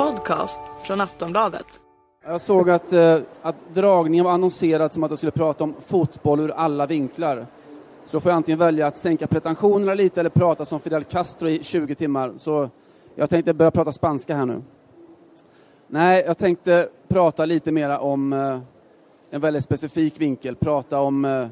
podcast 0.00 0.60
från 0.82 1.00
Aftonbladet. 1.00 1.66
Jag 2.24 2.40
såg 2.40 2.70
att, 2.70 2.92
eh, 2.92 3.18
att 3.42 3.74
dragningen 3.74 4.24
var 4.24 4.32
annonserad 4.32 4.92
som 4.92 5.04
att 5.04 5.10
jag 5.10 5.18
skulle 5.18 5.30
prata 5.30 5.64
om 5.64 5.74
fotboll 5.86 6.40
ur 6.40 6.50
alla 6.50 6.86
vinklar. 6.86 7.46
Så 8.06 8.16
då 8.16 8.20
får 8.20 8.30
jag 8.30 8.36
antingen 8.36 8.58
välja 8.58 8.86
att 8.86 8.96
sänka 8.96 9.26
pretensionerna 9.26 9.94
lite 9.94 10.20
eller 10.20 10.30
prata 10.30 10.64
som 10.64 10.80
Fidel 10.80 11.04
Castro 11.04 11.48
i 11.48 11.62
20 11.62 11.94
timmar. 11.94 12.32
Så 12.36 12.70
jag 13.14 13.30
tänkte 13.30 13.54
börja 13.54 13.70
prata 13.70 13.92
spanska 13.92 14.36
här 14.36 14.46
nu. 14.46 14.62
Nej, 15.86 16.24
jag 16.26 16.38
tänkte 16.38 16.88
prata 17.08 17.44
lite 17.44 17.72
mera 17.72 17.98
om 17.98 18.32
eh, 18.32 18.58
en 19.30 19.40
väldigt 19.40 19.64
specifik 19.64 20.20
vinkel. 20.20 20.56
Prata 20.56 21.00
om, 21.00 21.24
eh, 21.24 21.46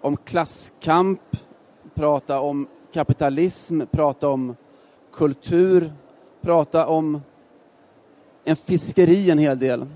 om 0.00 0.16
klasskamp, 0.16 1.36
prata 1.94 2.40
om 2.40 2.68
kapitalism, 2.92 3.80
prata 3.90 4.28
om 4.28 4.56
kultur, 5.12 5.92
prata 6.42 6.86
om 6.86 7.20
en 8.48 8.56
fiskeri 8.56 9.30
en 9.30 9.38
hel 9.38 9.58
del. 9.58 9.86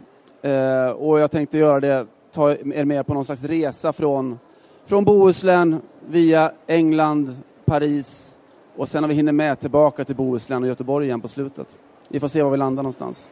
Eh, 0.42 0.90
och 0.90 1.20
jag 1.20 1.30
tänkte 1.30 1.58
göra 1.58 1.80
det, 1.80 2.06
ta 2.32 2.52
er 2.52 2.84
med 2.84 3.06
på 3.06 3.14
någon 3.14 3.24
slags 3.24 3.44
resa 3.44 3.92
från, 3.92 4.38
från 4.84 5.04
Bohuslän 5.04 5.80
via 6.08 6.52
England, 6.66 7.36
Paris 7.64 8.38
och 8.76 8.88
sen 8.88 9.02
när 9.02 9.08
vi 9.08 9.14
hinner 9.14 9.32
med 9.32 9.60
tillbaka 9.60 10.04
till 10.04 10.16
Bohuslän 10.16 10.62
och 10.62 10.68
Göteborg 10.68 11.06
igen 11.06 11.20
på 11.20 11.28
slutet. 11.28 11.76
Vi 12.08 12.20
får 12.20 12.28
se 12.28 12.42
var 12.42 12.50
vi 12.50 12.56
landar 12.56 12.82
någonstans. 12.82 13.30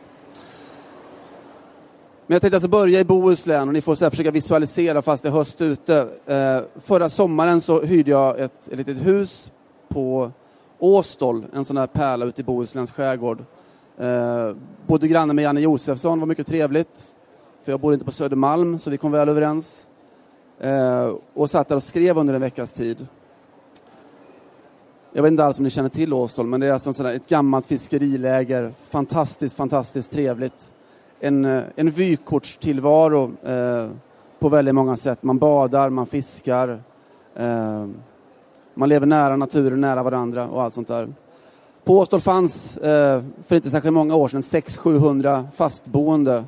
Men 2.27 2.34
jag 2.34 2.43
tänkte 2.43 2.57
alltså 2.57 2.68
börja 2.68 3.01
i 3.01 3.05
Bohuslän 3.05 3.68
och 3.68 3.74
ni 3.74 3.80
får 3.80 3.95
så 3.95 4.10
försöka 4.10 4.30
visualisera 4.30 5.02
fast 5.02 5.23
det 5.23 5.29
är 5.29 5.32
höst 5.32 5.60
ute. 5.60 6.09
Eh, 6.27 6.80
förra 6.80 7.09
sommaren 7.09 7.60
så 7.60 7.82
hyrde 7.82 8.10
jag 8.10 8.41
ett, 8.41 8.68
ett 8.68 8.79
litet 8.79 9.07
hus 9.07 9.52
på 9.88 10.30
Åstol, 10.79 11.46
en 11.52 11.65
sån 11.65 11.77
där 11.77 11.87
pärla 11.87 12.24
ute 12.24 12.41
i 12.41 12.45
Bohusläns 12.45 12.93
skärgård. 12.93 13.45
Eh, 13.99 14.57
bodde 14.87 15.09
granne 15.09 15.33
med 15.33 15.43
Janne 15.43 15.61
Josefsson, 15.61 16.21
var 16.21 16.27
mycket 16.27 16.47
trevligt. 16.47 17.15
För 17.63 17.73
jag 17.73 17.80
bodde 17.80 17.95
inte 17.95 18.07
på 18.07 18.13
Södermalm, 18.13 18.79
så 18.79 18.91
vi 18.91 18.97
kom 18.97 19.13
väl 19.13 19.29
överens. 19.29 19.88
Eh, 20.60 21.15
och 21.35 21.51
satt 21.51 21.69
där 21.69 21.77
och 21.77 21.82
skrev 21.82 22.19
under 22.19 22.35
en 22.35 22.41
veckas 22.41 22.73
tid. 22.73 23.07
Jag 25.13 25.23
vet 25.23 25.30
inte 25.30 25.45
alls 25.45 25.59
om 25.59 25.65
ni 25.65 25.71
känner 25.71 25.88
till 25.88 26.13
Åstol, 26.13 26.47
men 26.47 26.60
det 26.60 26.66
är 26.66 26.73
alltså 26.73 27.09
ett 27.09 27.29
gammalt 27.29 27.66
fiskeriläger. 27.66 28.73
Fantastiskt, 28.88 29.57
fantastiskt 29.57 30.10
trevligt. 30.10 30.73
En, 31.21 31.45
eh, 31.45 31.63
en 31.77 31.91
vykortstillvaro 31.91 33.32
eh, 33.43 33.88
på 34.38 34.49
väldigt 34.49 34.75
många 34.75 34.97
sätt. 34.97 35.23
Man 35.23 35.38
badar, 35.38 35.91
man 35.91 36.07
fiskar. 36.07 36.82
Eh, 37.35 37.87
man 38.75 38.88
lever 38.88 39.07
nära 39.07 39.37
naturen, 39.37 39.80
nära 39.80 40.02
varandra 40.02 40.49
och 40.49 40.63
allt 40.63 40.75
sånt 40.75 40.88
där. 40.88 41.09
På 41.91 41.99
Åstol 41.99 42.21
fanns 42.21 42.77
eh, 42.77 43.23
för 43.46 43.57
inte 43.57 43.71
särskilt 43.71 43.95
många 43.95 44.15
år 44.15 44.29
sedan 44.29 44.41
600-700 44.41 45.46
fastboende. 45.52 46.45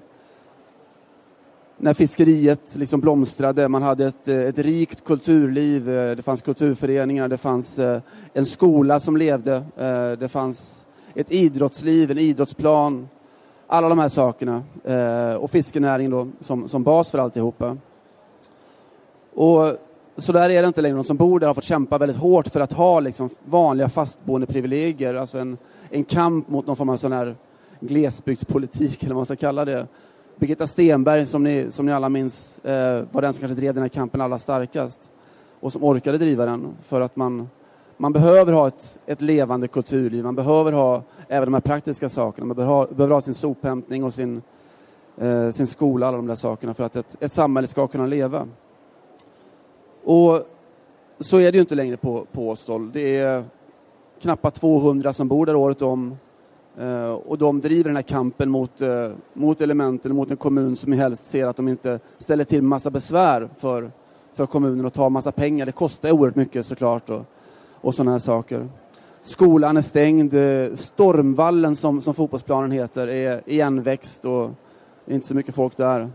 När 1.76 1.94
fiskeriet 1.94 2.76
liksom 2.76 3.00
blomstrade, 3.00 3.68
man 3.68 3.82
hade 3.82 4.06
ett, 4.06 4.28
eh, 4.28 4.40
ett 4.40 4.58
rikt 4.58 5.04
kulturliv, 5.04 5.90
eh, 5.90 6.16
det 6.16 6.22
fanns 6.22 6.42
kulturföreningar, 6.42 7.28
det 7.28 7.38
fanns 7.38 7.78
eh, 7.78 8.00
en 8.32 8.46
skola 8.46 9.00
som 9.00 9.16
levde, 9.16 9.54
eh, 9.76 10.12
det 10.12 10.28
fanns 10.28 10.86
ett 11.14 11.32
idrottsliv, 11.32 12.10
en 12.10 12.18
idrottsplan, 12.18 13.08
alla 13.66 13.88
de 13.88 13.98
här 13.98 14.08
sakerna. 14.08 14.62
Och 15.38 15.50
fiskenäringen 15.50 16.10
då 16.10 16.28
som, 16.40 16.68
som 16.68 16.82
bas 16.82 17.10
för 17.10 17.18
alltihopa. 17.18 17.76
Och 19.34 19.76
så 20.16 20.32
där 20.32 20.50
är 20.50 20.62
det 20.62 20.68
inte 20.68 20.82
längre. 20.82 20.96
De 20.96 21.04
som 21.04 21.16
bor 21.16 21.40
där 21.40 21.46
har 21.46 21.54
fått 21.54 21.64
kämpa 21.64 21.98
väldigt 21.98 22.16
hårt 22.16 22.48
för 22.48 22.60
att 22.60 22.72
ha 22.72 23.00
liksom 23.00 23.30
vanliga 23.44 23.88
fastboendeprivilegier, 23.88 25.14
alltså 25.14 25.38
en, 25.38 25.58
en 25.90 26.04
kamp 26.04 26.48
mot 26.48 26.66
någon 26.66 26.76
form 26.76 26.88
av 26.88 26.96
sån 26.96 27.12
här 27.12 27.36
glesbygdspolitik, 27.80 29.02
eller 29.02 29.14
vad 29.14 29.18
man 29.18 29.26
ska 29.26 29.36
kalla 29.36 29.64
det. 29.64 29.86
Birgitta 30.36 30.66
Stenberg, 30.66 31.26
som 31.26 31.42
ni, 31.42 31.66
som 31.70 31.86
ni 31.86 31.92
alla 31.92 32.08
minns, 32.08 32.58
eh, 32.58 33.04
var 33.10 33.22
den 33.22 33.32
som 33.32 33.40
kanske 33.40 33.60
drev 33.60 33.74
den 33.74 33.82
här 33.82 33.88
kampen 33.88 34.20
allra 34.20 34.38
starkast 34.38 35.10
och 35.60 35.72
som 35.72 35.84
orkade 35.84 36.18
driva 36.18 36.46
den 36.46 36.68
för 36.84 37.00
att 37.00 37.16
man, 37.16 37.48
man 37.96 38.12
behöver 38.12 38.52
ha 38.52 38.68
ett, 38.68 38.98
ett 39.06 39.20
levande 39.20 39.68
kulturliv, 39.68 40.24
man 40.24 40.34
behöver 40.34 40.72
ha 40.72 41.02
även 41.28 41.46
de 41.46 41.54
här 41.54 41.60
praktiska 41.60 42.08
sakerna, 42.08 42.46
man 42.46 42.56
behöver 42.56 42.74
ha, 42.74 42.86
behöver 42.86 43.14
ha 43.14 43.20
sin 43.20 43.34
sophämtning 43.34 44.04
och 44.04 44.14
sin, 44.14 44.42
eh, 45.18 45.50
sin 45.50 45.66
skola, 45.66 46.08
alla 46.08 46.16
de 46.16 46.26
där 46.26 46.34
sakerna 46.34 46.74
för 46.74 46.84
att 46.84 46.96
ett, 46.96 47.16
ett 47.20 47.32
samhälle 47.32 47.68
ska 47.68 47.86
kunna 47.86 48.06
leva. 48.06 48.46
Och 50.04 50.46
så 51.20 51.38
är 51.38 51.52
det 51.52 51.56
ju 51.56 51.60
inte 51.60 51.74
längre 51.74 51.96
på, 51.96 52.26
på 52.32 52.48
Åstol. 52.48 52.92
Det 52.92 53.16
är 53.16 53.44
knappt 54.20 54.54
200 54.54 55.12
som 55.12 55.28
bor 55.28 55.46
där 55.46 55.56
året 55.56 55.82
om. 55.82 56.16
Uh, 56.80 57.10
och 57.12 57.38
de 57.38 57.60
driver 57.60 57.84
den 57.84 57.96
här 57.96 58.02
kampen 58.02 58.50
mot, 58.50 58.82
uh, 58.82 59.10
mot 59.32 59.60
elementen, 59.60 60.14
mot 60.16 60.30
en 60.30 60.36
kommun 60.36 60.76
som 60.76 60.92
helst 60.92 61.26
ser 61.26 61.46
att 61.46 61.56
de 61.56 61.68
inte 61.68 62.00
ställer 62.18 62.44
till 62.44 62.62
massa 62.62 62.90
besvär 62.90 63.48
för, 63.58 63.90
för 64.32 64.46
kommunen 64.46 64.86
och 64.86 64.92
tar 64.92 65.10
massa 65.10 65.32
pengar. 65.32 65.66
Det 65.66 65.72
kostar 65.72 66.12
oerhört 66.12 66.36
mycket 66.36 66.66
såklart 66.66 67.10
och, 67.10 67.22
och 67.80 67.94
sådana 67.94 68.10
här 68.10 68.18
saker. 68.18 68.68
Skolan 69.22 69.76
är 69.76 69.80
stängd. 69.80 70.34
Uh, 70.34 70.74
Stormvallen 70.74 71.76
som, 71.76 72.00
som 72.00 72.14
fotbollsplanen 72.14 72.70
heter 72.70 73.08
är 73.08 73.42
igenväxt 73.46 74.24
och 74.24 74.50
det 75.04 75.12
är 75.12 75.14
inte 75.14 75.26
så 75.26 75.34
mycket 75.34 75.54
folk 75.54 75.76
där. 75.76 76.10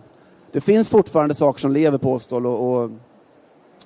Det 0.52 0.62
finns 0.62 0.90
fortfarande 0.90 1.36
saker 1.36 1.59
som 1.59 1.72
lever 1.72 1.98
på 1.98 2.12
Åstol 2.12 2.46
och, 2.46 2.84
och 2.84 2.92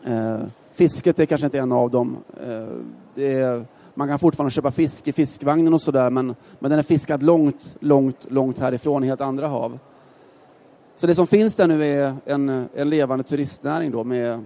Eh, 0.05 0.39
fisket 0.71 1.19
är 1.19 1.25
kanske 1.25 1.47
inte 1.47 1.59
en 1.59 1.71
av 1.71 1.91
dem. 1.91 2.17
Eh, 2.43 3.23
är, 3.23 3.65
man 3.93 4.07
kan 4.07 4.19
fortfarande 4.19 4.51
köpa 4.51 4.71
fisk 4.71 5.07
i 5.07 5.13
fiskvagnen 5.13 5.73
och 5.73 5.81
sådär 5.81 6.09
men, 6.09 6.35
men 6.59 6.69
den 6.69 6.79
är 6.79 6.83
fiskad 6.83 7.23
långt, 7.23 7.75
långt, 7.79 8.27
långt 8.29 8.59
härifrån 8.59 9.03
i 9.03 9.07
helt 9.07 9.21
andra 9.21 9.47
hav. 9.47 9.79
Så 10.95 11.07
det 11.07 11.15
som 11.15 11.27
finns 11.27 11.55
där 11.55 11.67
nu 11.67 11.85
är 11.85 12.13
en, 12.25 12.65
en 12.75 12.89
levande 12.89 13.23
turistnäring 13.23 13.91
då 13.91 14.03
med 14.03 14.43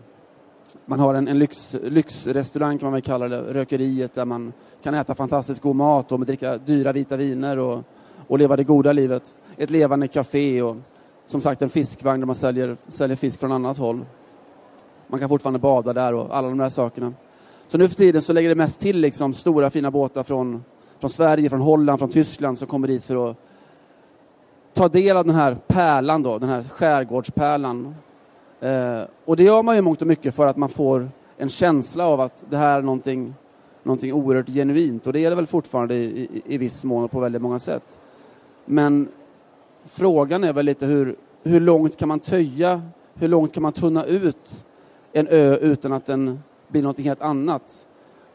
man 0.85 0.99
har 0.99 1.13
en, 1.13 1.27
en 1.27 1.39
lyx, 1.39 1.75
lyxrestaurang 1.83 2.77
kan 2.77 2.85
man 2.85 2.93
väl 2.93 3.01
kalla 3.01 3.27
det, 3.27 3.41
Rökeriet, 3.53 4.13
där 4.13 4.25
man 4.25 4.53
kan 4.83 4.93
äta 4.93 5.15
fantastiskt 5.15 5.61
god 5.61 5.75
mat 5.75 6.11
och 6.11 6.19
dricka 6.19 6.57
dyra 6.57 6.91
vita 6.91 7.17
viner 7.17 7.57
och, 7.59 7.83
och 8.27 8.39
leva 8.39 8.55
det 8.55 8.63
goda 8.63 8.93
livet. 8.93 9.35
Ett 9.57 9.69
levande 9.69 10.07
café 10.07 10.61
och 10.61 10.77
som 11.27 11.41
sagt 11.41 11.61
en 11.61 11.69
fiskvagn 11.69 12.19
där 12.19 12.25
man 12.25 12.35
säljer, 12.35 12.77
säljer 12.87 13.17
fisk 13.17 13.39
från 13.39 13.51
annat 13.51 13.77
håll. 13.77 14.05
Man 15.07 15.19
kan 15.19 15.29
fortfarande 15.29 15.59
bada 15.59 15.93
där 15.93 16.13
och 16.13 16.37
alla 16.37 16.47
de 16.47 16.57
där 16.57 16.69
sakerna. 16.69 17.13
Så 17.67 17.77
nu 17.77 17.87
för 17.87 17.95
tiden 17.95 18.21
så 18.21 18.33
lägger 18.33 18.49
det 18.49 18.55
mest 18.55 18.79
till 18.79 18.99
liksom 18.99 19.33
stora 19.33 19.69
fina 19.69 19.91
båtar 19.91 20.23
från, 20.23 20.63
från 20.99 21.09
Sverige, 21.09 21.49
från 21.49 21.61
Holland, 21.61 21.99
från 21.99 22.09
Tyskland 22.09 22.57
som 22.57 22.67
kommer 22.67 22.87
dit 22.87 23.03
för 23.03 23.29
att 23.29 23.37
ta 24.73 24.87
del 24.87 25.17
av 25.17 25.25
den 25.25 25.35
här 25.35 25.57
pärlan 25.67 26.23
då, 26.23 26.37
den 26.37 26.49
här 26.49 26.61
skärgårdspärlan. 26.61 27.95
Eh, 28.59 29.01
och 29.25 29.37
det 29.37 29.43
gör 29.43 29.63
man 29.63 29.75
ju 29.75 29.81
mångt 29.81 30.01
och 30.01 30.07
mycket 30.07 30.35
för 30.35 30.47
att 30.47 30.57
man 30.57 30.69
får 30.69 31.09
en 31.37 31.49
känsla 31.49 32.07
av 32.07 32.21
att 32.21 32.43
det 32.49 32.57
här 32.57 32.77
är 32.77 32.81
någonting, 32.81 33.33
någonting 33.83 34.13
oerhört 34.13 34.49
genuint 34.49 35.07
och 35.07 35.13
det 35.13 35.25
är 35.25 35.29
det 35.29 35.35
väl 35.35 35.47
fortfarande 35.47 35.95
i, 35.95 36.03
i, 36.03 36.41
i 36.45 36.57
viss 36.57 36.83
mån 36.83 37.03
och 37.03 37.11
på 37.11 37.19
väldigt 37.19 37.41
många 37.41 37.59
sätt. 37.59 38.01
Men 38.65 39.07
frågan 39.85 40.43
är 40.43 40.53
väl 40.53 40.65
lite 40.65 40.85
hur, 40.85 41.15
hur 41.43 41.59
långt 41.59 41.97
kan 41.97 42.07
man 42.07 42.19
töja, 42.19 42.81
hur 43.13 43.27
långt 43.27 43.53
kan 43.53 43.63
man 43.63 43.73
tunna 43.73 44.05
ut 44.05 44.65
en 45.17 45.27
ö 45.27 45.55
utan 45.55 45.93
att 45.93 46.05
den 46.05 46.39
blir 46.67 46.83
något 46.83 46.99
helt 46.99 47.21
annat. 47.21 47.87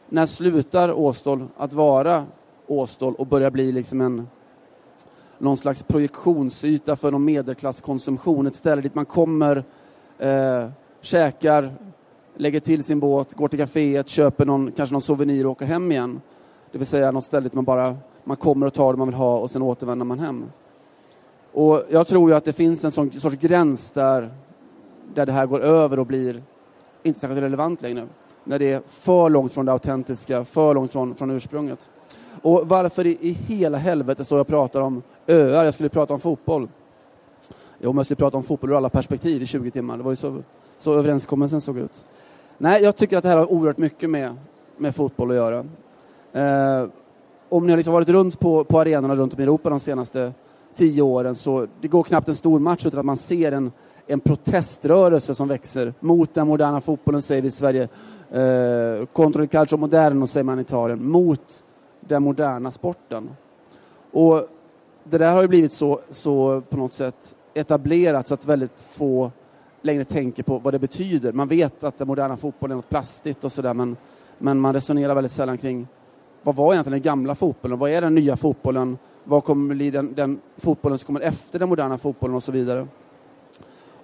När 0.09 0.25
slutar 0.25 0.91
Åstol 0.91 1.47
att 1.57 1.73
vara 1.73 2.25
Åstol 2.67 3.15
och 3.15 3.27
börjar 3.27 3.51
bli 3.51 3.71
liksom 3.71 4.01
en 4.01 4.27
någon 5.37 5.57
slags 5.57 5.83
projektionsyta 5.83 6.95
för 6.95 7.11
någon 7.11 7.25
medelklasskonsumtion, 7.25 8.47
ett 8.47 8.55
ställe 8.55 8.81
dit 8.81 8.95
man 8.95 9.05
kommer, 9.05 9.63
eh, 10.17 10.69
käkar, 11.01 11.73
lägger 12.35 12.59
till 12.59 12.83
sin 12.83 12.99
båt, 12.99 13.33
går 13.33 13.47
till 13.47 13.59
kaféet, 13.59 14.07
köper 14.07 14.45
någon, 14.45 14.71
kanske 14.71 14.93
någon 14.93 15.01
souvenir 15.01 15.45
och 15.45 15.51
åker 15.51 15.65
hem 15.65 15.91
igen. 15.91 16.21
Det 16.71 16.77
vill 16.77 16.87
säga 16.87 17.11
något 17.11 17.23
ställe 17.23 17.43
dit 17.43 17.53
man 17.53 17.65
bara 17.65 17.97
man 18.23 18.37
kommer 18.37 18.65
och 18.65 18.73
tar 18.73 18.93
det 18.93 18.97
man 18.97 19.07
vill 19.07 19.15
ha 19.15 19.37
och 19.37 19.51
sen 19.51 19.61
återvänder 19.61 20.05
man 20.05 20.19
hem. 20.19 20.45
Och 21.51 21.83
jag 21.89 22.07
tror 22.07 22.29
ju 22.29 22.35
att 22.35 22.45
det 22.45 22.53
finns 22.53 22.85
en 22.85 22.91
sån 22.91 23.11
sorts 23.11 23.35
gräns 23.35 23.91
där, 23.91 24.29
där 25.13 25.25
det 25.25 25.31
här 25.31 25.45
går 25.45 25.59
över 25.59 25.99
och 25.99 26.05
blir 26.05 26.43
inte 27.03 27.19
särskilt 27.19 27.41
relevant 27.41 27.81
längre. 27.81 28.07
När 28.43 28.59
det 28.59 28.71
är 28.71 28.81
för 28.87 29.29
långt 29.29 29.51
från 29.51 29.65
det 29.65 29.71
autentiska, 29.71 30.45
för 30.45 30.73
långt 30.73 30.91
från, 30.91 31.15
från 31.15 31.31
ursprunget. 31.31 31.89
Och 32.41 32.61
varför 32.65 33.07
i, 33.07 33.17
i 33.21 33.31
hela 33.31 33.77
helvete 33.77 34.25
står 34.25 34.37
jag 34.37 34.41
och 34.41 34.47
pratar 34.47 34.81
om 34.81 35.03
öar? 35.27 35.65
Jag 35.65 35.73
skulle 35.73 35.89
prata 35.89 36.13
om 36.13 36.19
fotboll. 36.19 36.67
Jo, 37.79 37.89
men 37.89 37.97
jag 37.97 38.05
skulle 38.05 38.15
prata 38.15 38.37
om 38.37 38.43
fotboll 38.43 38.69
ur 38.69 38.77
alla 38.77 38.89
perspektiv 38.89 39.41
i 39.41 39.45
20 39.45 39.71
timmar. 39.71 39.97
Det 39.97 40.03
var 40.03 40.11
ju 40.11 40.15
så, 40.15 40.37
så 40.77 40.93
överenskommelsen 40.93 41.61
såg 41.61 41.77
ut. 41.77 42.05
Nej, 42.57 42.83
jag 42.83 42.95
tycker 42.95 43.17
att 43.17 43.23
det 43.23 43.29
här 43.29 43.37
har 43.37 43.51
oerhört 43.51 43.77
mycket 43.77 44.09
med, 44.09 44.35
med 44.77 44.95
fotboll 44.95 45.29
att 45.29 45.35
göra. 45.35 45.65
Eh, 46.33 46.87
om 47.49 47.65
ni 47.65 47.71
har 47.71 47.77
liksom 47.77 47.93
varit 47.93 48.09
runt 48.09 48.39
på, 48.39 48.63
på 48.63 48.79
arenorna 48.79 49.15
runt 49.15 49.33
om 49.33 49.39
i 49.39 49.43
Europa 49.43 49.69
de 49.69 49.79
senaste 49.79 50.33
tio 50.75 51.01
åren 51.01 51.35
så 51.35 51.67
det 51.81 51.87
går 51.87 52.03
knappt 52.03 52.27
en 52.27 52.35
stor 52.35 52.59
match 52.59 52.85
utan 52.85 52.99
att 52.99 53.05
man 53.05 53.17
ser 53.17 53.51
en, 53.51 53.71
en 54.11 54.19
proteströrelse 54.19 55.35
som 55.35 55.47
växer 55.47 55.93
mot 55.99 56.33
den 56.33 56.47
moderna 56.47 56.81
fotbollen, 56.81 57.21
säger 57.21 57.41
vi 57.41 57.47
i 57.47 57.51
Sverige. 57.51 57.87
Eh, 58.31 59.05
contro 59.05 59.43
il 59.43 59.49
calcio 59.49 59.77
moderno, 59.77 60.27
säger 60.27 60.43
man 60.43 60.59
i 60.59 60.61
Italien. 60.61 61.09
Mot 61.09 61.63
den 61.99 62.23
moderna 62.23 62.71
sporten. 62.71 63.29
Och 64.11 64.47
det 65.03 65.17
där 65.17 65.31
har 65.31 65.41
ju 65.41 65.47
blivit 65.47 65.71
så, 65.71 65.99
så 66.09 66.61
på 66.69 66.77
något 66.77 66.93
sätt 66.93 67.35
etablerat 67.53 68.27
så 68.27 68.33
att 68.33 68.45
väldigt 68.45 68.81
få 68.81 69.31
längre 69.81 70.03
tänker 70.03 70.43
på 70.43 70.57
vad 70.57 70.73
det 70.73 70.79
betyder. 70.79 71.33
Man 71.33 71.47
vet 71.47 71.83
att 71.83 71.97
den 71.97 72.07
moderna 72.07 72.37
fotbollen 72.37 72.71
är 72.71 72.75
något 72.75 72.89
plastigt 72.89 73.43
och 73.43 73.51
sådär 73.51 73.73
men, 73.73 73.97
men 74.37 74.59
man 74.59 74.73
resonerar 74.73 75.15
väldigt 75.15 75.31
sällan 75.31 75.57
kring 75.57 75.87
vad 76.43 76.55
var 76.55 76.73
egentligen 76.73 77.01
den 77.01 77.01
gamla 77.01 77.35
fotbollen? 77.35 77.79
Vad 77.79 77.91
är 77.91 78.01
den 78.01 78.15
nya 78.15 78.37
fotbollen? 78.37 78.97
Vad 79.23 79.43
kommer 79.43 79.75
bli 79.75 79.91
den, 79.91 80.13
den 80.15 80.39
fotbollen 80.57 80.97
som 80.97 81.05
kommer 81.05 81.19
efter 81.19 81.59
den 81.59 81.69
moderna 81.69 81.97
fotbollen 81.97 82.35
och 82.35 82.43
så 82.43 82.51
vidare? 82.51 82.87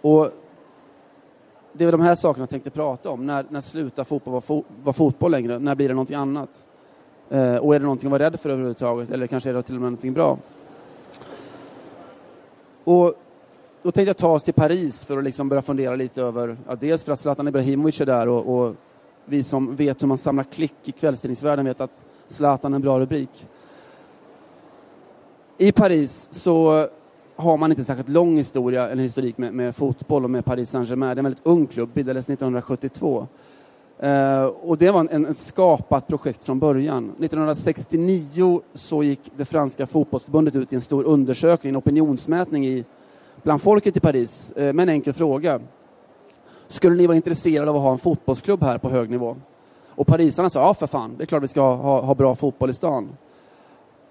Och 0.02 0.32
det 1.74 1.86
är 1.86 1.92
de 1.92 2.02
här 2.02 2.16
sakerna 2.16 2.42
jag 2.42 2.50
tänkte 2.50 2.70
prata 2.70 3.10
om. 3.10 3.26
När, 3.26 3.46
när 3.50 3.62
slutar 3.62 4.04
fotboll 4.04 4.32
vara, 4.32 4.42
fo 4.42 4.64
var 4.84 4.94
fotboll 4.94 5.32
längre? 5.32 5.60
När 5.60 5.76
blir 5.76 5.88
det 5.88 5.94
någonting 5.94 6.16
annat? 6.16 6.66
Eh, 7.30 7.56
och 7.56 7.76
är 7.76 7.80
det 7.80 7.86
någonting 7.86 8.08
att 8.08 8.12
vara 8.12 8.24
rädd 8.24 8.40
för 8.40 8.50
överhuvudtaget? 8.50 9.12
Eller 9.12 9.28
kanske 9.28 9.50
är 9.50 9.54
det 9.54 9.62
till 9.62 9.76
och 9.76 9.82
med 9.82 9.92
någonting 9.92 10.14
bra? 10.14 10.38
Och 12.84 13.14
då 13.82 13.92
tänkte 13.92 14.10
jag 14.10 14.18
ta 14.18 14.32
oss 14.32 14.44
till 14.44 14.54
Paris 14.54 15.06
för 15.06 15.18
att 15.18 15.24
liksom 15.24 15.50
börja 15.50 15.62
fundera 15.62 15.96
lite 15.96 16.22
över, 16.22 16.58
ja, 16.68 16.76
dels 16.76 17.04
för 17.04 17.12
att 17.12 17.20
Zlatan 17.20 17.48
Ibrahimovic 17.48 18.02
är 18.02 18.06
där 18.06 18.28
och, 18.28 18.58
och, 18.58 18.76
vi 19.30 19.44
som 19.44 19.76
vet 19.76 20.02
hur 20.02 20.08
man 20.08 20.18
samlar 20.18 20.44
klick 20.44 20.76
i 20.84 20.92
kvällstidningsvärlden 20.92 21.66
vet 21.66 21.82
att 21.82 22.06
Zlatan 22.28 22.74
är 22.74 22.76
en 22.76 22.82
bra 22.82 23.00
rubrik. 23.00 23.48
I 25.58 25.72
Paris 25.72 26.28
så 26.32 26.88
har 27.38 27.57
man 27.57 27.72
inte 27.72 27.84
särskilt 27.84 28.10
lång 28.10 28.38
historia 28.38 28.89
eller 28.89 29.04
historik 29.04 29.38
med, 29.38 29.54
med 29.54 29.75
fotboll 29.75 30.24
och 30.24 30.30
med 30.30 30.45
Paris 30.45 30.69
Saint-Germain. 30.69 31.16
Det 31.16 31.19
är 31.19 31.19
en 31.19 31.24
väldigt 31.24 31.45
ung 31.45 31.68
klubb, 31.68 31.89
bildades 31.94 32.30
1972. 32.30 33.28
Eh, 34.00 34.45
och 34.45 34.78
det 34.78 34.92
var 34.92 35.00
en, 35.00 35.25
en 35.25 35.36
skapat 35.36 36.07
projekt 36.07 36.44
från 36.44 36.60
början. 36.60 37.12
1969 37.19 38.62
så 38.74 39.04
gick 39.04 39.31
det 39.36 39.45
franska 39.45 39.88
fotbollsförbundet 39.88 40.56
ut 40.56 40.74
i 40.74 40.75
en 40.75 40.81
stor 40.81 41.04
undersökning, 41.04 41.69
en 41.69 41.78
opinionsmätning 41.78 42.68
i, 42.68 42.86
bland 43.44 43.62
folket 43.62 43.98
i 43.98 44.00
Paris 44.00 44.51
eh, 44.51 44.74
med 44.74 44.84
en 44.84 44.89
enkel 44.89 45.13
fråga. 45.13 45.60
Skulle 46.68 46.95
ni 46.95 47.07
vara 47.07 47.16
intresserade 47.16 47.69
av 47.69 47.75
att 47.75 47.81
ha 47.81 47.92
en 47.92 47.98
fotbollsklubb 47.98 48.63
här 48.63 48.78
på 48.78 48.89
hög 48.89 49.10
nivå? 49.10 49.36
Och 49.88 50.07
parisarna 50.07 50.50
sa 50.50 50.60
ja 50.60 50.74
för 50.74 50.88
fan, 50.88 51.16
det 51.18 51.24
är 51.24 51.25
klart 51.25 51.44
vi 51.44 51.48
ska 51.48 51.62
ha, 51.62 52.01
ha 52.01 52.16
bra 52.16 52.36
fotboll 52.36 52.69
i 52.69 52.74
stan. 52.74 53.10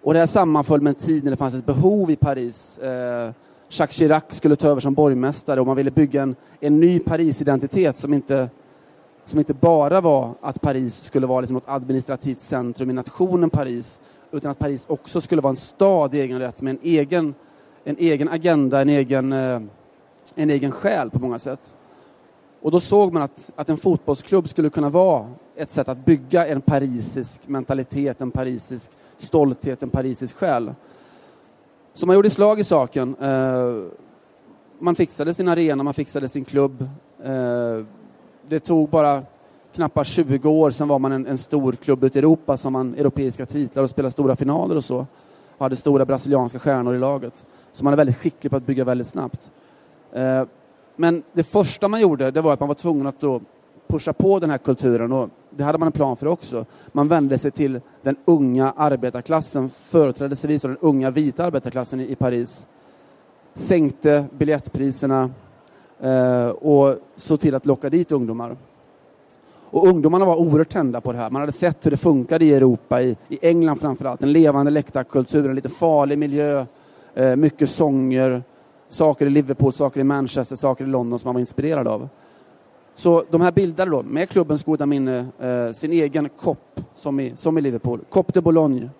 Och 0.07 0.13
det 0.13 0.19
här 0.19 0.27
sammanföll 0.27 0.81
med 0.81 0.91
en 0.91 0.95
tid 0.95 1.25
när 1.25 1.31
det 1.31 1.37
fanns 1.37 1.55
ett 1.55 1.67
behov 1.67 2.11
i 2.11 2.17
Paris. 2.17 2.79
Eh, 2.79 3.33
Jacques 3.69 3.97
Chirac 3.97 4.23
skulle 4.29 4.57
ta 4.57 4.69
över 4.69 4.81
som 4.81 4.95
borgmästare 4.95 5.61
och 5.61 5.67
man 5.67 5.77
ville 5.77 5.91
bygga 5.91 6.23
en, 6.23 6.37
en 6.61 6.81
ny 6.81 7.01
Paris-identitet 7.01 7.97
som 7.97 8.15
inte 8.15 8.49
som 9.25 9.39
inte 9.39 9.55
bara 9.55 10.01
var 10.01 10.35
att 10.41 10.61
Paris 10.61 11.03
skulle 11.03 11.27
vara 11.27 11.41
liksom 11.41 11.55
något 11.55 11.69
administrativt 11.69 12.41
centrum 12.41 12.91
i 12.91 12.93
nationen 12.93 13.51
Paris, 13.51 14.01
utan 14.33 14.51
att 14.51 14.59
Paris 14.59 14.85
också 14.89 15.21
skulle 15.21 15.43
vara 15.43 15.51
en 15.51 15.57
stad 15.57 16.15
i 16.15 16.21
egen 16.21 16.39
rätt 16.39 16.63
med 16.63 16.71
en 16.71 16.81
egen, 16.83 17.35
en 17.85 17.97
egen 17.99 18.29
agenda, 18.29 18.81
en 18.81 18.89
egen, 18.89 19.33
eh, 19.33 19.61
en 20.35 20.51
egen 20.51 20.71
själ 20.71 21.11
på 21.11 21.19
många 21.19 21.39
sätt. 21.39 21.75
Och 22.61 22.71
då 22.71 22.81
såg 22.81 23.13
man 23.13 23.23
att, 23.23 23.51
att 23.57 23.69
en 23.69 23.77
fotbollsklubb 23.77 24.49
skulle 24.49 24.71
kunna 24.71 24.89
vara 24.89 25.31
ett 25.57 25.71
sätt 25.71 25.89
att 25.89 26.05
bygga 26.05 26.47
en 26.47 26.61
parisisk 26.61 27.49
mentalitet, 27.49 28.21
en 28.21 28.31
parisisk 28.31 28.91
stolthet, 29.17 29.83
en 29.83 29.91
parisisk 29.91 30.37
själ. 30.37 30.75
Så 31.95 32.07
man 32.07 32.17
gjorde 32.17 32.31
slag 32.31 32.61
i 32.61 32.65
saken. 32.65 33.17
Eh, 33.21 33.93
man 34.79 34.95
fixade 34.95 35.35
sin 35.35 35.49
arena, 35.49 35.83
man 35.83 35.95
fixade 35.95 36.29
sin 36.29 36.45
klubb. 36.45 36.89
Eh, 37.25 37.85
det 38.49 38.61
tog 38.61 38.89
bara 38.89 39.23
knappt 39.75 40.07
20 40.07 40.49
år, 40.49 40.71
sen 40.71 40.89
var 40.89 40.99
man 40.99 41.13
en, 41.13 41.27
en 41.27 41.39
stor 41.39 41.73
klubb 41.73 42.05
ute 42.05 42.19
i 42.19 42.21
Europa 42.21 42.57
som 42.57 42.73
vann 42.73 42.95
europeiska 42.95 43.47
titlar 43.47 43.83
och 43.83 43.91
spelade 43.91 44.13
stora 44.13 44.37
finaler 44.37 44.77
och 44.77 44.85
så. 44.85 45.07
Och 45.59 45.65
hade 45.65 45.77
stora 45.77 46.05
brasilianska 46.05 46.59
stjärnor 46.59 46.95
i 46.95 46.99
laget. 46.99 47.45
Så 47.73 47.85
man 47.85 47.93
är 47.93 47.97
väldigt 47.97 48.17
skicklig 48.17 48.51
på 48.51 48.57
att 48.57 48.67
bygga 48.67 48.85
väldigt 48.85 49.07
snabbt. 49.07 49.51
Eh, 50.13 50.45
men 50.97 51.23
det 51.33 51.43
första 51.43 51.89
man 51.89 52.01
gjorde, 52.01 52.31
det 52.31 52.41
var 52.41 52.53
att 52.53 52.61
man 52.61 52.69
var 52.69 52.75
tvungen 52.75 53.07
att 53.07 53.21
då 53.21 53.41
pusha 53.87 54.13
på 54.13 54.39
den 54.39 54.51
här 54.51 54.59
kulturen 54.59 55.13
och 55.13 55.31
det 55.51 55.65
hade 55.65 55.79
man 55.79 55.87
en 55.87 55.93
plan 55.93 56.17
för 56.17 56.27
också. 56.27 56.65
Man 56.93 57.09
vände 57.09 57.39
sig 57.39 57.51
till 57.51 57.81
den 58.03 58.17
unga 58.25 58.73
arbetarklassen, 58.77 59.69
företrädesvis 59.69 60.63
den 60.63 60.77
unga 60.81 61.11
vita 61.11 61.45
arbetarklassen 61.45 62.01
i, 62.01 62.13
i 62.13 62.15
Paris. 62.15 62.67
Sänkte 63.55 64.25
biljettpriserna, 64.39 65.31
Eh, 66.01 66.49
och 66.49 66.97
såg 67.17 67.41
till 67.41 67.55
att 67.55 67.67
locka 67.67 67.91
dit 67.91 68.13
ungdomar. 68.13 68.57
Och 69.71 69.89
ungdomarna 69.89 70.25
var 70.25 70.37
oerhört 70.37 70.69
tända 70.69 71.01
på 71.01 71.13
det 71.13 71.19
här. 71.19 71.31
Man 71.31 71.43
hade 71.43 71.53
sett 71.53 71.87
hur 71.87 71.91
det 71.91 71.97
funkade 71.97 72.45
i 72.45 72.55
Europa, 72.55 73.03
i, 73.03 73.17
i 73.29 73.39
England 73.49 73.77
framförallt. 73.77 74.23
En 74.23 74.33
levande 74.33 74.71
läktarkultur, 74.71 75.49
en 75.49 75.55
lite 75.55 75.69
farlig 75.69 76.19
miljö, 76.19 76.65
eh, 77.15 77.37
mycket 77.37 77.71
sånger, 77.71 78.43
saker 78.89 79.27
i 79.27 79.31
Liverpool, 79.31 79.73
saker 79.73 80.01
i 80.01 80.05
Manchester, 80.05 80.57
saker 80.57 80.85
i 80.85 80.89
London 80.89 81.19
som 81.19 81.29
man 81.29 81.35
var 81.35 81.41
inspirerad 81.41 81.89
av. 81.89 82.09
Så 82.95 83.25
de 83.31 83.41
här 83.41 83.53
bildade 83.53 83.91
då, 83.91 84.03
med 84.03 84.29
klubbens 84.29 84.65
goda 84.65 84.87
minne, 84.87 85.27
eh, 85.39 85.73
sin 85.73 85.93
egen 85.93 86.29
kopp 86.29 86.81
som 86.95 87.21
i, 87.21 87.37
som 87.37 87.59
i 87.59 87.61
Liverpool. 87.61 88.01
COP 88.11 88.35
de 88.35 88.41
Boulogne. 88.41 88.91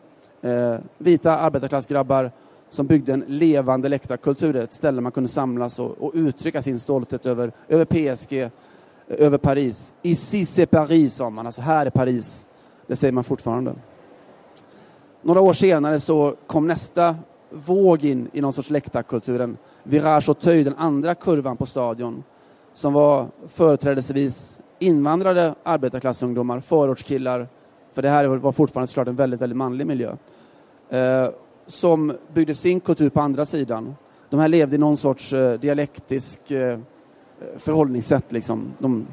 Eh, 0.43 0.77
vita 0.99 1.39
arbetarklassgrabbar 1.39 2.31
som 2.71 2.87
byggde 2.87 3.13
en 3.13 3.25
levande 3.27 3.89
läktarkultur, 3.89 4.57
ett 4.57 4.73
ställe 4.73 5.01
man 5.01 5.13
kunde 5.13 5.29
samlas 5.29 5.79
och, 5.79 5.91
och 5.99 6.13
uttrycka 6.15 6.63
sin 6.63 6.79
stolthet 6.79 7.27
över, 7.27 7.53
över 7.69 7.85
PSG, 7.85 8.51
över 9.09 9.39
Paris. 9.39 9.95
Ici 10.03 10.45
c'est 10.45 10.67
Paris, 10.67 11.15
sa 11.15 11.31
man, 11.31 11.47
alltså 11.47 11.61
här 11.61 11.87
är 11.87 11.91
Paris. 11.91 12.47
Det 12.87 12.97
säger 12.97 13.13
man 13.13 13.25
fortfarande. 13.25 13.75
Några 15.23 15.41
år 15.41 15.53
senare 15.53 16.01
så 16.01 16.37
kom 16.47 16.67
nästa 16.67 17.17
våg 17.51 18.05
in 18.05 18.29
i 18.33 18.41
någon 18.41 18.53
sorts 18.53 18.71
läktarkulturen. 18.71 19.57
Virage 19.89 20.29
och 20.29 20.39
Töj, 20.39 20.65
den 20.65 20.75
andra 20.75 21.15
kurvan 21.15 21.57
på 21.57 21.67
stadion, 21.67 22.25
som 22.73 22.93
var 22.93 23.27
företrädesvis 23.49 24.59
invandrade 24.79 25.55
arbetarklassungdomar, 25.63 26.61
förortskillar, 26.61 27.49
för 27.93 28.03
det 28.03 28.09
här 28.09 28.27
var 28.27 28.53
fortfarande 28.53 28.87
såklart 28.87 29.09
en 29.09 29.17
väldigt, 29.17 29.41
väldigt 29.41 29.57
manlig 29.57 29.87
miljö. 29.87 30.17
Eh, 30.89 31.29
som 31.67 32.17
byggde 32.35 32.55
sin 32.55 32.81
kultur 32.81 33.11
på 33.11 33.21
andra 33.21 33.45
sidan. 33.45 33.95
De 34.31 34.41
här 34.41 34.49
levde 34.49 34.75
i 34.75 34.79
någon 34.79 34.97
sorts 34.97 35.33
eh, 35.33 35.61
dialektisk 35.61 36.51
eh, 36.51 36.79
förhållningssätt. 37.57 38.33
Liksom. 38.33 38.73
De, 38.79 39.07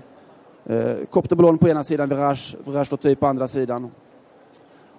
eh, 0.65 0.95
Copte 1.09 1.35
på 1.35 1.69
ena 1.69 1.83
sidan, 1.83 2.09
Virage, 2.09 2.55
Virage 2.65 3.19
på 3.19 3.27
andra 3.27 3.47
sidan. 3.47 3.91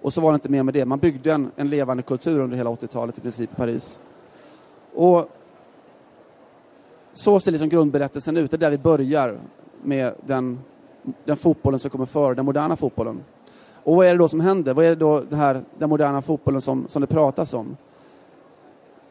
Och 0.03 0.13
så 0.13 0.21
var 0.21 0.33
det 0.33 0.35
inte 0.35 0.49
mer 0.49 0.63
med 0.63 0.75
det. 0.75 0.85
Man 0.85 0.99
byggde 0.99 1.33
en, 1.33 1.51
en 1.57 1.71
levande 1.71 2.03
kultur 2.03 2.41
under 2.41 2.57
hela 2.57 2.71
80-talet 2.71 3.19
i 3.19 3.21
princip 3.21 3.53
i 3.53 3.57
Paris. 3.57 4.01
Och 4.95 5.31
så 7.15 7.41
ser 7.41 7.53
liksom 7.53 7.69
grundberättelsen 7.69 8.37
ut. 8.37 8.51
Det 8.51 8.57
är 8.57 8.59
där 8.59 8.71
vi 8.71 8.79
börjar 8.79 9.39
med 9.83 10.15
den, 10.27 10.59
den 11.25 11.37
fotbollen 11.37 11.79
som 11.79 11.91
kommer 11.91 12.07
före 12.07 12.35
den 12.35 12.45
moderna 12.45 12.77
fotbollen. 12.77 13.21
Och 13.85 13.97
vad 13.97 14.07
är 14.07 14.13
det 14.13 14.19
då 14.19 14.29
som 14.29 14.41
händer? 14.41 14.75
Vad 14.75 14.85
är 14.85 14.89
det 14.89 14.97
då 14.97 15.21
det 15.21 15.37
här, 15.37 15.65
den 15.79 15.89
moderna 15.89 16.23
fotbollen 16.23 16.61
som, 16.61 16.89
som 16.89 17.01
det 17.01 17.07
pratas 17.07 17.55
om? 17.55 17.77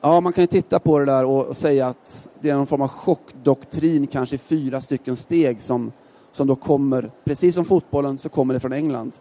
Ja, 0.02 0.22
man 0.22 0.34
kan 0.34 0.42
ju 0.42 0.48
titta 0.48 0.80
på 0.80 1.00
det 1.00 1.06
där 1.06 1.26
och, 1.26 1.58
säga 1.58 1.88
att 1.88 2.30
det 2.40 2.50
är 2.50 2.56
någon 2.56 2.68
form 2.68 2.82
av 2.82 2.88
chockdoktrin, 2.88 4.08
kanske 4.08 4.36
i 4.36 4.40
fyra 4.40 4.82
stycken 4.82 5.16
steg 5.16 5.62
som, 5.62 5.92
som 6.32 6.48
då 6.48 6.56
kommer, 6.56 7.12
precis 7.24 7.56
som 7.56 7.66
fotbollen, 7.66 8.18
så 8.18 8.30
kommer 8.30 8.54
det 8.54 8.60
från 8.60 8.74
England. 8.74 9.12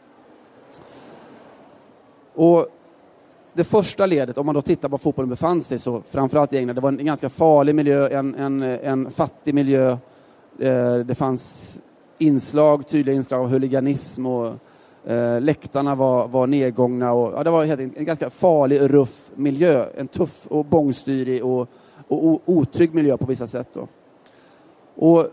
Och 2.34 2.66
det 3.52 3.64
första 3.64 4.06
ledet, 4.06 4.38
om 4.38 4.46
man 4.46 4.54
då 4.54 4.62
tittar 4.62 4.88
på 4.88 4.92
var 4.92 4.98
fotbollen 4.98 5.28
befann 5.28 5.62
sig, 5.62 5.78
så 5.78 6.02
framförallt 6.10 6.52
i 6.52 6.58
England, 6.58 6.76
det 6.76 6.80
var 6.80 6.88
en 6.88 7.04
ganska 7.04 7.30
farlig 7.30 7.74
miljö, 7.74 8.08
en, 8.08 8.34
en, 8.34 8.62
en 8.62 9.10
fattig 9.10 9.54
miljö. 9.54 9.90
Eh, 10.58 10.94
det 10.94 11.14
fanns 11.14 11.74
inslag, 12.18 12.88
tydliga 12.88 13.16
inslag 13.16 13.40
av 13.40 13.48
huliganism 13.48 14.26
och 14.26 14.54
Eh, 15.04 15.40
läktarna 15.40 15.94
var, 15.94 16.28
var 16.28 16.46
nedgångna 16.46 17.12
och 17.12 17.32
ja, 17.34 17.44
det 17.44 17.50
var 17.50 17.64
helt 17.64 17.80
en, 17.80 17.92
en 17.96 18.04
ganska 18.04 18.30
farlig, 18.30 18.80
ruff 18.80 19.30
miljö. 19.34 19.86
En 19.96 20.08
tuff 20.08 20.46
och 20.46 20.64
bångstyrig 20.64 21.44
och, 21.44 21.68
och 22.08 22.42
otrygg 22.44 22.94
miljö 22.94 23.16
på 23.16 23.26
vissa 23.26 23.46
sätt. 23.46 23.68
Då. 23.72 23.88
Och 24.94 25.26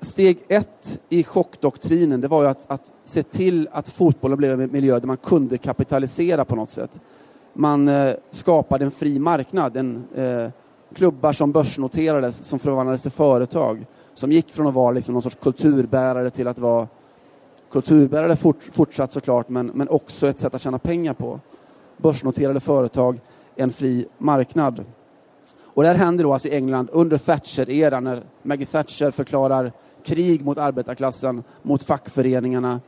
steg 0.00 0.38
ett 0.48 1.00
i 1.08 1.24
chockdoktrinen 1.24 2.20
det 2.20 2.28
var 2.28 2.42
ju 2.42 2.48
att, 2.48 2.70
att 2.70 2.92
se 3.04 3.22
till 3.22 3.68
att 3.72 3.88
fotbollen 3.88 4.38
blev 4.38 4.60
en 4.60 4.72
miljö 4.72 4.98
där 4.98 5.06
man 5.06 5.16
kunde 5.16 5.58
kapitalisera 5.58 6.44
på 6.44 6.56
något 6.56 6.70
sätt. 6.70 7.00
Man 7.60 7.88
eh, 7.88 8.14
skapade 8.30 8.84
en 8.84 8.90
fri 8.90 9.18
marknad, 9.18 9.76
en, 9.76 10.04
eh, 10.14 10.50
klubbar 10.94 11.32
som 11.32 11.52
börsnoterades, 11.52 12.36
som 12.36 12.58
förvandlades 12.58 13.02
till 13.02 13.10
företag, 13.10 13.86
som 14.14 14.32
gick 14.32 14.52
från 14.52 14.66
att 14.66 14.74
vara 14.74 14.90
liksom 14.90 15.12
någon 15.12 15.22
sorts 15.22 15.36
kulturbärare 15.42 16.30
till 16.30 16.48
att 16.48 16.58
vara 16.58 16.88
kulturbärare 17.70 18.36
fort, 18.36 18.62
fortsatt 18.72 19.12
såklart, 19.12 19.48
men, 19.48 19.66
men 19.66 19.88
också 19.88 20.28
ett 20.28 20.38
sätt 20.38 20.54
att 20.54 20.60
tjäna 20.60 20.78
pengar 20.78 21.14
på. 21.14 21.40
Börsnoterade 21.96 22.60
företag, 22.60 23.20
en 23.56 23.70
fri 23.70 24.06
marknad. 24.18 24.84
Och 25.60 25.82
det 25.82 25.88
här 25.88 25.96
händer 25.96 26.24
då 26.24 26.32
alltså 26.32 26.48
i 26.48 26.54
England 26.54 26.88
under 26.92 27.18
Thatcher-eran 27.18 28.04
när 28.04 28.22
Maggie 28.42 28.66
Thatcher 28.66 29.10
förklarar 29.10 29.72
krig 30.04 30.44
mot 30.44 30.58
arbetarklassen, 30.58 31.42
mot 31.62 31.82
fackföreningarna, 31.82 32.80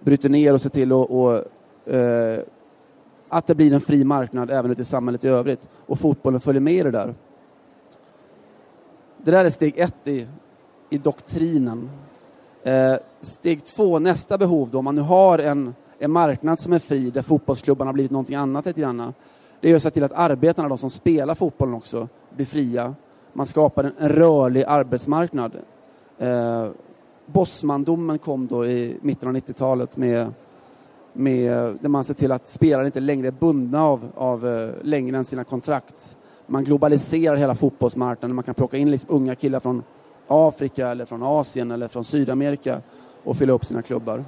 bryter 0.00 0.28
ner 0.28 0.54
och 0.54 0.60
ser 0.60 0.70
till 0.70 0.92
att 0.92 1.10
och, 1.10 1.34
eh, 1.94 2.40
att 3.30 3.46
det 3.46 3.54
blir 3.54 3.72
en 3.72 3.80
fri 3.80 4.04
marknad 4.04 4.50
även 4.50 4.70
ute 4.70 4.82
i 4.82 4.84
samhället 4.84 5.24
i 5.24 5.28
övrigt 5.28 5.68
och 5.86 5.98
fotbollen 5.98 6.40
följer 6.40 6.60
med 6.60 6.74
i 6.74 6.82
det 6.82 6.90
där. 6.90 7.14
Det 9.16 9.30
där 9.30 9.44
är 9.44 9.50
steg 9.50 9.78
ett 9.78 10.08
i, 10.08 10.26
i 10.90 10.98
doktrinen. 10.98 11.90
Eh, 12.62 12.94
steg 13.20 13.64
två, 13.64 13.98
nästa 13.98 14.38
behov 14.38 14.68
då, 14.70 14.78
om 14.78 14.84
man 14.84 14.94
nu 14.94 15.00
har 15.00 15.38
en, 15.38 15.74
en 15.98 16.10
marknad 16.10 16.58
som 16.58 16.72
är 16.72 16.78
fri 16.78 17.10
där 17.10 17.22
fotbollsklubbarna 17.22 17.88
har 17.88 17.92
blivit 17.92 18.10
någonting 18.10 18.36
annat 18.36 18.66
lite 18.66 18.80
grann. 18.80 19.14
Det 19.60 19.70
är 19.70 19.76
att 19.76 19.82
se 19.82 19.90
till 19.90 20.04
att 20.04 20.12
arbetarna, 20.12 20.68
de 20.68 20.78
som 20.78 20.90
spelar 20.90 21.34
fotbollen 21.34 21.74
också, 21.74 22.08
blir 22.30 22.46
fria. 22.46 22.94
Man 23.32 23.46
skapar 23.46 23.84
en, 23.84 23.92
en 23.98 24.08
rörlig 24.08 24.64
arbetsmarknad. 24.66 25.52
Eh, 26.18 26.68
Bosmandomen 27.26 28.18
kom 28.18 28.46
då 28.46 28.66
i 28.66 28.98
mitten 29.02 29.28
av 29.28 29.34
90-talet 29.34 29.96
med, 29.96 30.32
med, 31.12 31.78
där 31.80 31.88
man 31.88 32.04
ser 32.04 32.14
till 32.14 32.32
att 32.32 32.48
spelare 32.48 32.86
inte 32.86 33.00
längre 33.00 33.26
är 33.26 33.32
bundna 33.32 33.84
av, 33.84 34.12
av 34.14 34.48
eh, 34.48 34.70
längre 34.82 35.16
än 35.16 35.24
sina 35.24 35.44
kontrakt. 35.44 36.16
Man 36.46 36.64
globaliserar 36.64 37.36
hela 37.36 37.54
fotbollsmarknaden. 37.54 38.34
Man 38.34 38.44
kan 38.44 38.54
plocka 38.54 38.76
in 38.76 38.90
liksom 38.90 39.10
unga 39.10 39.34
killar 39.34 39.60
från 39.60 39.82
Afrika 40.28 40.88
eller 40.88 41.04
från 41.04 41.22
Asien 41.22 41.70
eller 41.70 41.88
från 41.88 42.04
Sydamerika 42.04 42.80
och 43.24 43.36
fylla 43.36 43.52
upp 43.52 43.64
sina 43.64 43.82
klubbar. 43.82 44.24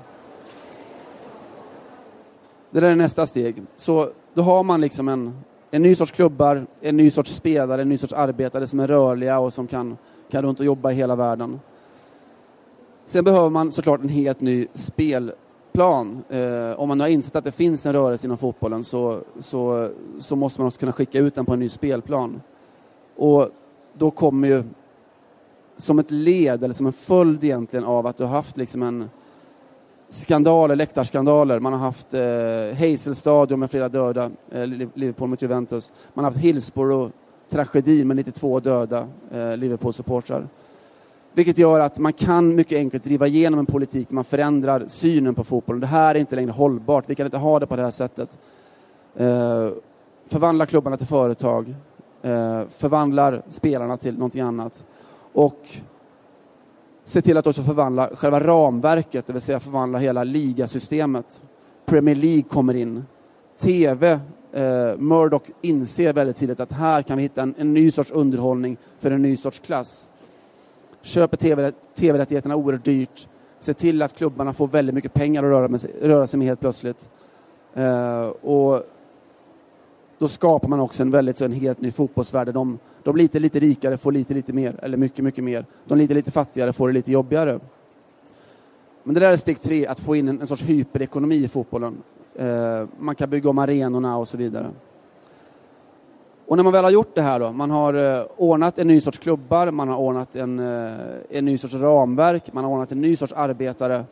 Det 2.70 2.80
där 2.80 2.90
är 2.90 2.96
nästa 2.96 3.26
steg. 3.26 3.62
Så 3.76 4.10
då 4.34 4.42
har 4.42 4.62
man 4.62 4.80
liksom 4.80 5.08
en, 5.08 5.34
en 5.70 5.82
ny 5.82 5.94
sorts 5.94 6.12
klubbar, 6.12 6.66
en 6.80 6.96
ny 6.96 7.10
sorts 7.10 7.34
spelare, 7.34 7.82
en 7.82 7.88
ny 7.88 7.98
sorts 7.98 8.12
arbetare 8.12 8.66
som 8.66 8.80
är 8.80 8.86
rörliga 8.86 9.38
och 9.38 9.52
som 9.52 9.66
kan, 9.66 9.96
kan 10.30 10.42
runt 10.42 10.60
och 10.60 10.66
jobba 10.66 10.90
i 10.90 10.94
hela 10.94 11.16
världen. 11.16 11.60
Sen 13.04 13.24
behöver 13.24 13.50
man 13.50 13.72
såklart 13.72 14.00
en 14.00 14.08
helt 14.08 14.40
ny 14.40 14.66
spel 14.74 15.32
plan, 15.72 16.24
Eh, 16.28 16.80
om 16.80 16.88
man 16.88 16.98
nu 16.98 17.04
har 17.04 17.08
insett 17.08 17.36
att 17.36 17.44
det 17.44 17.52
finns 17.52 17.86
en 17.86 17.92
rörelse 17.92 18.26
inom 18.26 18.38
fotbollen 18.38 18.84
så, 18.84 19.20
så, 19.38 19.90
så 20.20 20.36
måste 20.36 20.60
man 20.60 20.68
också 20.68 20.80
kunna 20.80 20.92
skicka 20.92 21.18
ut 21.18 21.34
den 21.34 21.46
på 21.46 21.52
en 21.52 21.58
ny 21.58 21.68
spelplan. 21.68 22.40
Och 23.16 23.48
då 23.94 24.10
kommer 24.10 24.48
ju 24.48 24.64
som 25.76 25.98
ett 25.98 26.10
led, 26.10 26.64
eller 26.64 26.74
som 26.74 26.86
en 26.86 26.92
följd 26.92 27.44
egentligen 27.44 27.84
av 27.84 28.06
att 28.06 28.16
du 28.16 28.24
har 28.24 28.30
haft 28.30 28.56
liksom 28.56 28.82
en 28.82 29.10
skandaler, 30.08 30.76
läktarskandaler. 30.76 31.60
Man 31.60 31.72
har 31.72 31.80
haft 31.80 32.14
eh, 32.14 32.90
Hazelstadion 32.90 33.60
med 33.60 33.70
flera 33.70 33.88
döda, 33.88 34.30
eh, 34.50 34.66
Liverpool 34.66 35.28
mot 35.28 35.42
Juventus. 35.42 35.92
Man 36.14 36.24
har 36.24 36.32
haft 36.32 36.44
Hillsborough-tragedin 36.44 38.04
med 38.04 38.16
92 38.16 38.60
döda 38.60 39.08
eh, 39.30 39.56
Liverpool-supportrar. 39.56 40.48
Vilket 41.34 41.58
gör 41.58 41.80
att 41.80 41.98
man 41.98 42.12
kan 42.12 42.54
mycket 42.54 42.78
enkelt 42.78 43.04
driva 43.04 43.26
igenom 43.26 43.58
en 43.58 43.66
politik 43.66 44.08
där 44.08 44.14
man 44.14 44.24
förändrar 44.24 44.84
synen 44.88 45.34
på 45.34 45.44
fotbollen. 45.44 45.80
Det 45.80 45.86
här 45.86 46.14
är 46.14 46.18
inte 46.18 46.36
längre 46.36 46.50
hållbart, 46.50 47.04
vi 47.06 47.14
kan 47.14 47.26
inte 47.26 47.38
ha 47.38 47.58
det 47.58 47.66
på 47.66 47.76
det 47.76 47.82
här 47.82 47.90
sättet. 47.90 48.38
Eh, 49.16 49.68
förvandla 50.26 50.66
klubbarna 50.66 50.96
till 50.96 51.06
företag, 51.06 51.74
eh, 52.22 52.62
förvandlar 52.68 53.42
spelarna 53.48 53.96
till 53.96 54.14
någonting 54.14 54.42
annat. 54.42 54.84
Och 55.32 55.68
se 57.04 57.22
till 57.22 57.36
att 57.36 57.46
också 57.46 57.62
förvandla 57.62 58.10
själva 58.14 58.40
ramverket, 58.40 59.26
det 59.26 59.32
vill 59.32 59.42
säga 59.42 59.60
förvandla 59.60 59.98
hela 59.98 60.24
ligasystemet. 60.24 61.42
Premier 61.86 62.14
League 62.14 62.42
kommer 62.42 62.74
in. 62.74 63.04
TV, 63.58 64.20
eh, 64.52 64.96
Murdoch 64.98 65.42
inser 65.60 66.12
väldigt 66.12 66.36
tidigt 66.36 66.60
att 66.60 66.72
här 66.72 67.02
kan 67.02 67.16
vi 67.16 67.22
hitta 67.22 67.42
en, 67.42 67.54
en 67.58 67.74
ny 67.74 67.90
sorts 67.90 68.10
underhållning 68.10 68.76
för 68.98 69.10
en 69.10 69.22
ny 69.22 69.36
sorts 69.36 69.58
klass 69.58 70.12
köper 71.02 71.36
tv-rättigheterna 71.36 72.54
TV 72.54 72.64
oerhört 72.64 72.84
dyrt, 72.84 73.28
ser 73.58 73.72
till 73.72 74.02
att 74.02 74.14
klubbarna 74.14 74.52
får 74.52 74.66
väldigt 74.66 74.94
mycket 74.94 75.14
pengar 75.14 75.42
att 75.42 75.50
röra, 75.50 75.68
med 75.68 75.80
sig, 75.80 75.90
röra 76.02 76.26
sig 76.26 76.38
med 76.38 76.48
helt 76.48 76.60
plötsligt. 76.60 77.08
Uh, 77.76 78.26
och 78.26 78.82
då 80.18 80.28
skapar 80.28 80.68
man 80.68 80.80
också 80.80 81.02
en 81.02 81.10
väldigt 81.10 81.36
så 81.36 81.44
en 81.44 81.52
helt 81.52 81.80
ny 81.80 81.90
fotbollsvärld. 81.90 82.54
De, 82.54 82.78
de 83.02 83.16
lite, 83.16 83.38
lite 83.38 83.60
rikare 83.60 83.96
får 83.96 84.12
lite, 84.12 84.34
lite 84.34 84.52
mer, 84.52 84.76
eller 84.82 84.96
mycket, 84.96 85.24
mycket 85.24 85.44
mer. 85.44 85.66
De 85.84 85.98
lite, 85.98 86.14
lite 86.14 86.30
fattigare 86.30 86.72
får 86.72 86.88
det 86.88 86.94
lite 86.94 87.12
jobbigare. 87.12 87.60
Men 89.04 89.14
det 89.14 89.20
där 89.20 89.32
är 89.32 89.36
steg 89.36 89.60
tre, 89.60 89.86
att 89.86 90.00
få 90.00 90.16
in 90.16 90.28
en, 90.28 90.40
en 90.40 90.46
sorts 90.46 90.62
hyperekonomi 90.62 91.36
i 91.36 91.48
fotbollen. 91.48 92.02
Uh, 92.40 92.88
man 92.98 93.14
kan 93.14 93.30
bygga 93.30 93.50
om 93.50 93.58
arenorna 93.58 94.16
och 94.16 94.28
så 94.28 94.36
vidare. 94.36 94.70
Och 96.52 96.56
när 96.56 96.64
man 96.64 96.72
väl 96.72 96.84
har 96.84 96.90
gjort 96.90 97.14
det 97.14 97.22
här 97.22 97.40
då, 97.40 97.52
man 97.52 97.70
har 97.70 97.94
eh, 97.94 98.24
ordnat 98.36 98.78
en 98.78 98.86
ny 98.86 99.00
sorts 99.00 99.18
klubbar, 99.18 99.70
man 99.70 99.88
har 99.88 99.96
ordnat 99.96 100.36
en, 100.36 100.58
eh, 100.58 100.92
en 101.30 101.44
ny 101.44 101.58
sorts 101.58 101.74
ramverk, 101.74 102.52
man 102.52 102.64
har 102.64 102.70
ordnat 102.70 102.92
en 102.92 103.00
ny 103.00 103.16
sorts 103.16 103.32
arbetare. 103.32 104.04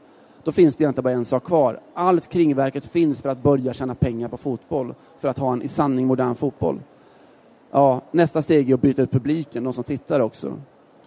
Då 0.44 0.52
finns 0.52 0.76
det 0.76 0.84
egentligen 0.84 1.04
bara 1.04 1.14
en 1.14 1.24
sak 1.24 1.44
kvar. 1.44 1.80
Allt 1.94 2.28
kringverket 2.28 2.86
finns 2.86 3.22
för 3.22 3.28
att 3.28 3.42
börja 3.42 3.72
tjäna 3.72 3.94
pengar 3.94 4.28
på 4.28 4.36
fotboll, 4.36 4.94
för 5.18 5.28
att 5.28 5.38
ha 5.38 5.52
en 5.52 5.62
i 5.62 5.68
sanning 5.68 6.06
modern 6.06 6.34
fotboll. 6.34 6.80
Ja, 7.70 8.00
nästa 8.10 8.42
steg 8.42 8.70
är 8.70 8.74
att 8.74 8.82
byta 8.82 9.02
ut 9.02 9.10
publiken, 9.10 9.64
de 9.64 9.72
som 9.72 9.84
tittar 9.84 10.20
också. 10.20 10.52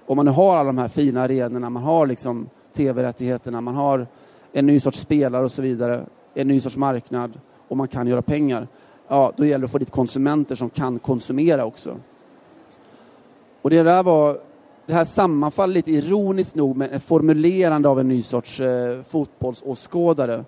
Om 0.05 0.15
man 0.15 0.25
nu 0.25 0.31
har 0.31 0.55
alla 0.55 0.67
de 0.67 0.77
här 0.77 0.87
fina 0.87 1.21
arenorna, 1.21 1.69
man 1.69 1.83
har 1.83 2.07
liksom 2.07 2.49
tv-rättigheterna, 2.73 3.61
man 3.61 3.75
har 3.75 4.07
en 4.51 4.65
ny 4.65 4.79
sorts 4.79 4.99
spelare 4.99 5.43
och 5.43 5.51
så 5.51 5.61
vidare, 5.61 6.05
en 6.33 6.47
ny 6.47 6.61
sorts 6.61 6.77
marknad 6.77 7.39
och 7.67 7.77
man 7.77 7.87
kan 7.87 8.07
göra 8.07 8.21
pengar 8.21 8.67
ja, 9.07 9.31
då 9.37 9.45
gäller 9.45 9.59
det 9.59 9.65
att 9.65 9.71
få 9.71 9.77
dit 9.77 9.91
konsumenter 9.91 10.55
som 10.55 10.69
kan 10.69 10.99
konsumera 10.99 11.65
också. 11.65 11.97
Och 13.61 13.69
det 13.69 13.83
där 13.83 14.03
var, 14.03 14.37
det 14.85 14.93
här 14.93 15.03
sammanfaller 15.03 15.73
lite 15.73 15.91
ironiskt 15.91 16.55
nog 16.55 16.77
med 16.77 16.93
ett 16.93 17.03
formulerande 17.03 17.89
av 17.89 17.99
en 17.99 18.07
ny 18.07 18.23
sorts 18.23 18.59
eh, 18.59 19.01
fotbollsåskådare. 19.01 20.45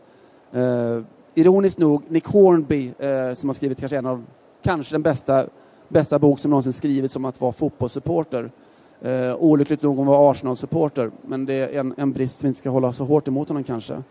Eh, 0.52 1.00
ironiskt 1.36 1.78
nog, 1.78 2.04
Nick 2.08 2.26
Hornby, 2.26 2.92
eh, 3.00 3.34
som 3.34 3.50
har 3.50 3.54
skrivit 3.54 3.80
kanske 3.80 3.98
en 3.98 4.06
av, 4.06 4.24
kanske 4.64 4.94
den 4.96 5.02
bästa, 5.02 5.46
bästa 5.88 6.20
bok 6.20 6.40
som 6.40 6.52
någonsin 6.52 6.74
skrivits 6.74 7.16
om 7.16 7.26
att 7.26 7.42
vara 7.42 7.52
fotbollssupporter. 7.52 8.52
Eh, 9.02 9.36
olyckligt 9.36 9.82
nog 9.82 10.00
om 10.00 10.06
var 10.06 10.32
Arsenal-supporter, 10.32 11.12
men 11.22 11.46
det 11.46 11.54
är 11.54 11.80
en, 11.80 11.94
en 11.98 12.12
brist 12.12 12.44
vi 12.44 12.48
inte 12.48 12.60
ska 12.60 12.70
hålla 12.70 12.92
så 12.92 13.06
hårt 13.06 13.28
emot 13.28 13.48
honom 13.48 13.64
kanske. 13.64 14.04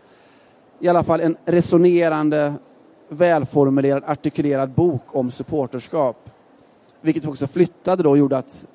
I 0.80 0.88
alla 0.88 1.02
fall 1.02 1.20
en 1.20 1.36
resonerande 1.44 2.54
välformulerad, 3.08 4.02
artikulerad 4.06 4.70
bok 4.70 5.02
om 5.06 5.30
supporterskap. 5.30 6.30
Vilket 7.00 7.26
också 7.26 7.46
flyttade 7.46 8.02
då 8.02 8.11
och 8.11 8.18
gjorde 8.18 8.38
att 8.38 8.66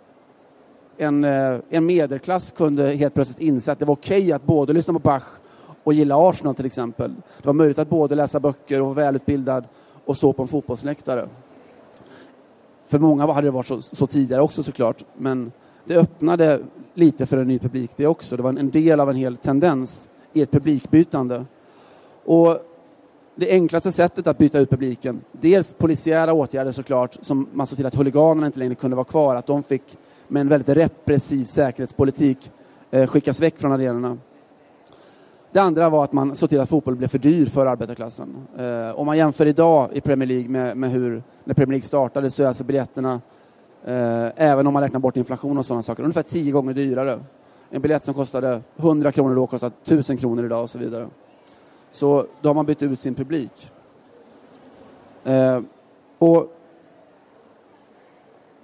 en, 0.97 1.23
eh, 1.23 1.57
en 1.69 1.85
medelklass 1.85 2.51
kunde 2.51 2.87
helt 2.87 3.13
plötsligt 3.13 3.39
inse 3.39 3.71
att 3.71 3.79
det 3.79 3.85
var 3.85 3.95
okej 3.95 4.21
okay 4.21 4.31
att 4.31 4.43
både 4.43 4.73
lyssna 4.73 4.93
på 4.93 4.99
Bach 4.99 5.23
och 5.83 5.93
gilla 5.93 6.29
Arsenal 6.29 6.55
till 6.55 6.65
exempel. 6.65 7.15
Det 7.41 7.45
var 7.45 7.53
möjligt 7.53 7.79
att 7.79 7.89
både 7.89 8.15
läsa 8.15 8.39
böcker 8.39 8.81
och 8.81 8.85
vara 8.85 8.95
välutbildad 8.95 9.65
och 10.05 10.17
stå 10.17 10.33
på 10.33 10.41
en 10.41 10.47
fotbollsläktare. 10.47 11.29
För 12.83 12.99
många 12.99 13.33
hade 13.33 13.47
det 13.47 13.51
varit 13.51 13.67
så, 13.67 13.81
så, 13.81 14.07
tidigare 14.07 14.41
också 14.41 14.63
såklart, 14.63 15.05
men 15.17 15.51
det 15.85 15.95
öppnade 15.95 16.59
lite 16.93 17.25
för 17.25 17.37
en 17.37 17.47
ny 17.47 17.59
publik 17.59 17.91
det 17.95 18.07
också. 18.07 18.37
Det 18.37 18.43
var 18.43 18.49
en, 18.49 18.57
en 18.57 18.69
del 18.69 18.99
av 18.99 19.09
en 19.09 19.15
hel 19.15 19.37
tendens 19.37 20.09
i 20.33 20.41
ett 20.41 20.51
publikbytande. 20.51 21.45
Och 22.25 22.57
det 23.39 23.51
enklaste 23.51 23.91
sättet 23.91 24.27
att 24.27 24.37
byta 24.37 24.59
ut 24.59 24.69
publiken, 24.69 25.21
dels 25.31 25.73
polisiära 25.73 26.33
åtgärder 26.33 26.71
såklart, 26.71 27.17
som 27.21 27.47
man 27.53 27.67
såg 27.67 27.77
till 27.77 27.85
att 27.85 27.95
huliganerna 27.95 28.47
inte 28.47 28.59
längre 28.59 28.75
kunde 28.75 28.95
vara 28.95 29.05
kvar, 29.05 29.35
att 29.35 29.47
de 29.47 29.63
fick 29.63 29.97
med 30.27 30.41
en 30.41 30.47
väldigt 30.47 30.77
repressiv 30.77 31.45
säkerhetspolitik 31.45 32.51
eh, 32.91 33.07
skickas 33.07 33.41
väck 33.41 33.59
från 33.59 33.71
arenorna. 33.71 34.17
Det 35.51 35.59
andra 35.59 35.89
var 35.89 36.03
att 36.03 36.13
man 36.13 36.35
såg 36.35 36.49
till 36.49 36.59
att 36.59 36.69
fotboll 36.69 36.95
blev 36.95 37.07
för 37.07 37.17
dyr 37.17 37.45
för 37.45 37.65
arbetarklassen. 37.65 38.35
Eh, 38.57 38.99
om 38.99 39.05
man 39.05 39.17
jämför 39.17 39.45
idag 39.45 39.89
i 39.93 40.01
Premier 40.01 40.27
League 40.27 40.49
med, 40.49 40.77
med 40.77 40.91
hur, 40.91 41.23
när 41.43 41.53
Premier 41.53 41.71
League 41.71 41.87
startade 41.87 42.31
så 42.31 42.43
är 42.43 42.47
alltså 42.47 42.63
biljetterna, 42.63 43.21
eh, 43.85 44.27
även 44.35 44.67
om 44.67 44.73
man 44.73 44.83
räknar 44.83 44.99
bort 44.99 45.17
inflation 45.17 45.57
och 45.57 45.65
sådana 45.65 45.83
saker, 45.83 46.03
ungefär 46.03 46.21
tio 46.21 46.51
gånger 46.51 46.73
dyrare. 46.73 47.19
En 47.69 47.81
biljett 47.81 48.03
som 48.03 48.13
kostade 48.13 48.61
100 48.77 49.11
kronor 49.11 49.35
då 49.35 49.47
kostar 49.47 49.71
1000 49.83 50.17
kronor 50.17 50.45
idag 50.45 50.63
och 50.63 50.69
så 50.69 50.77
vidare. 50.77 51.07
Så 51.91 52.25
då 52.41 52.49
har 52.49 52.53
man 52.53 52.65
bytt 52.65 52.83
ut 52.83 52.99
sin 52.99 53.15
publik. 53.15 53.71
Eh, 55.23 55.61
och 56.17 56.55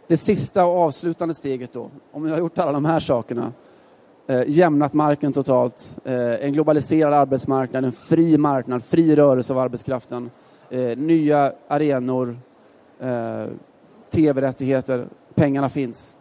det 0.08 0.18
sista 0.18 0.66
och 0.66 0.78
avslutande 0.78 1.34
steget 1.34 1.74
då, 1.74 1.90
om 2.12 2.24
vi 2.24 2.32
har 2.32 2.38
gjort 2.38 2.58
alla 2.58 2.72
de 2.72 2.86
här 2.86 3.00
sakerna, 3.00 3.52
eh, 4.28 4.44
jämnat 4.48 4.94
marken 4.94 5.34
totalt, 5.34 5.98
eh, 6.04 6.46
en 6.46 6.54
globaliserad 6.54 7.14
arbetsmarknad, 7.14 7.86
en 7.86 7.92
fri 7.92 8.38
marknad, 8.38 8.84
fri 8.84 9.16
rörelse 9.16 9.54
av 9.54 9.60
arbetskraften, 9.60 10.30
eh, 10.70 10.98
nya 10.98 11.54
arenor, 11.68 12.38
eh, 13.00 13.46
tv-rättigheter, 14.10 15.08
pengarna 15.34 15.70
finns. 15.70 16.16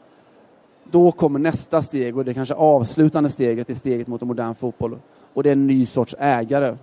Då 0.85 1.13
kommer 1.13 1.39
nästa 1.39 1.83
steg 1.83 2.17
och 2.17 2.25
det 2.25 2.35
kanske 2.35 2.55
avslutande 2.55 3.31
steget 3.31 3.71
i 3.71 3.75
steget 3.75 4.07
mot 4.07 4.23
en 4.23 4.29
modern 4.29 4.55
fotboll 4.55 4.99
och 5.35 5.43
det 5.43 5.49
är 5.49 5.53
en 5.53 5.67
ny 5.67 5.87
sorts 5.87 6.15
ägare 6.19 6.77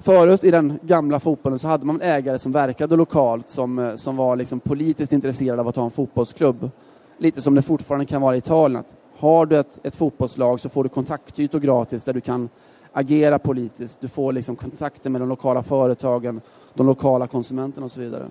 Förut 0.00 0.44
i 0.44 0.50
den 0.50 0.78
gamla 0.82 1.20
fotbollen 1.20 1.58
så 1.58 1.68
hade 1.68 1.86
man 1.86 2.00
ägare 2.02 2.38
som 2.38 2.52
verkade 2.52 2.96
lokalt 2.96 3.48
som, 3.48 3.78
eh, 3.78 3.94
som 3.94 4.16
var 4.16 4.36
liksom 4.36 4.60
politiskt 4.60 5.12
intresserade 5.12 5.60
av 5.60 5.68
att 5.68 5.76
ha 5.76 5.84
en 5.84 5.90
fotbollsklubb. 5.90 6.70
Lite 7.18 7.42
som 7.42 7.54
det 7.54 7.62
fortfarande 7.62 8.06
kan 8.06 8.22
vara 8.22 8.34
i 8.34 8.38
Italien. 8.38 8.80
Att 8.80 8.96
har 9.18 9.46
du 9.46 9.58
ett, 9.58 9.80
ett 9.82 9.96
fotbollslag 9.96 10.60
så 10.60 10.68
får 10.68 10.82
du 10.82 10.88
kontaktytor 10.88 11.60
gratis 11.60 12.04
där 12.04 12.12
du 12.12 12.20
kan 12.20 12.48
agera 12.92 13.38
politiskt, 13.38 14.00
du 14.00 14.08
får 14.08 14.32
liksom 14.32 14.56
kontakter 14.56 15.10
med 15.10 15.20
de 15.20 15.28
lokala 15.28 15.62
företagen, 15.62 16.40
de 16.74 16.86
lokala 16.86 17.26
konsumenterna 17.26 17.84
och 17.84 17.92
så 17.92 18.00
vidare. 18.00 18.26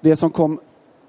Det 0.00 0.16
som 0.16 0.30
kom 0.30 0.60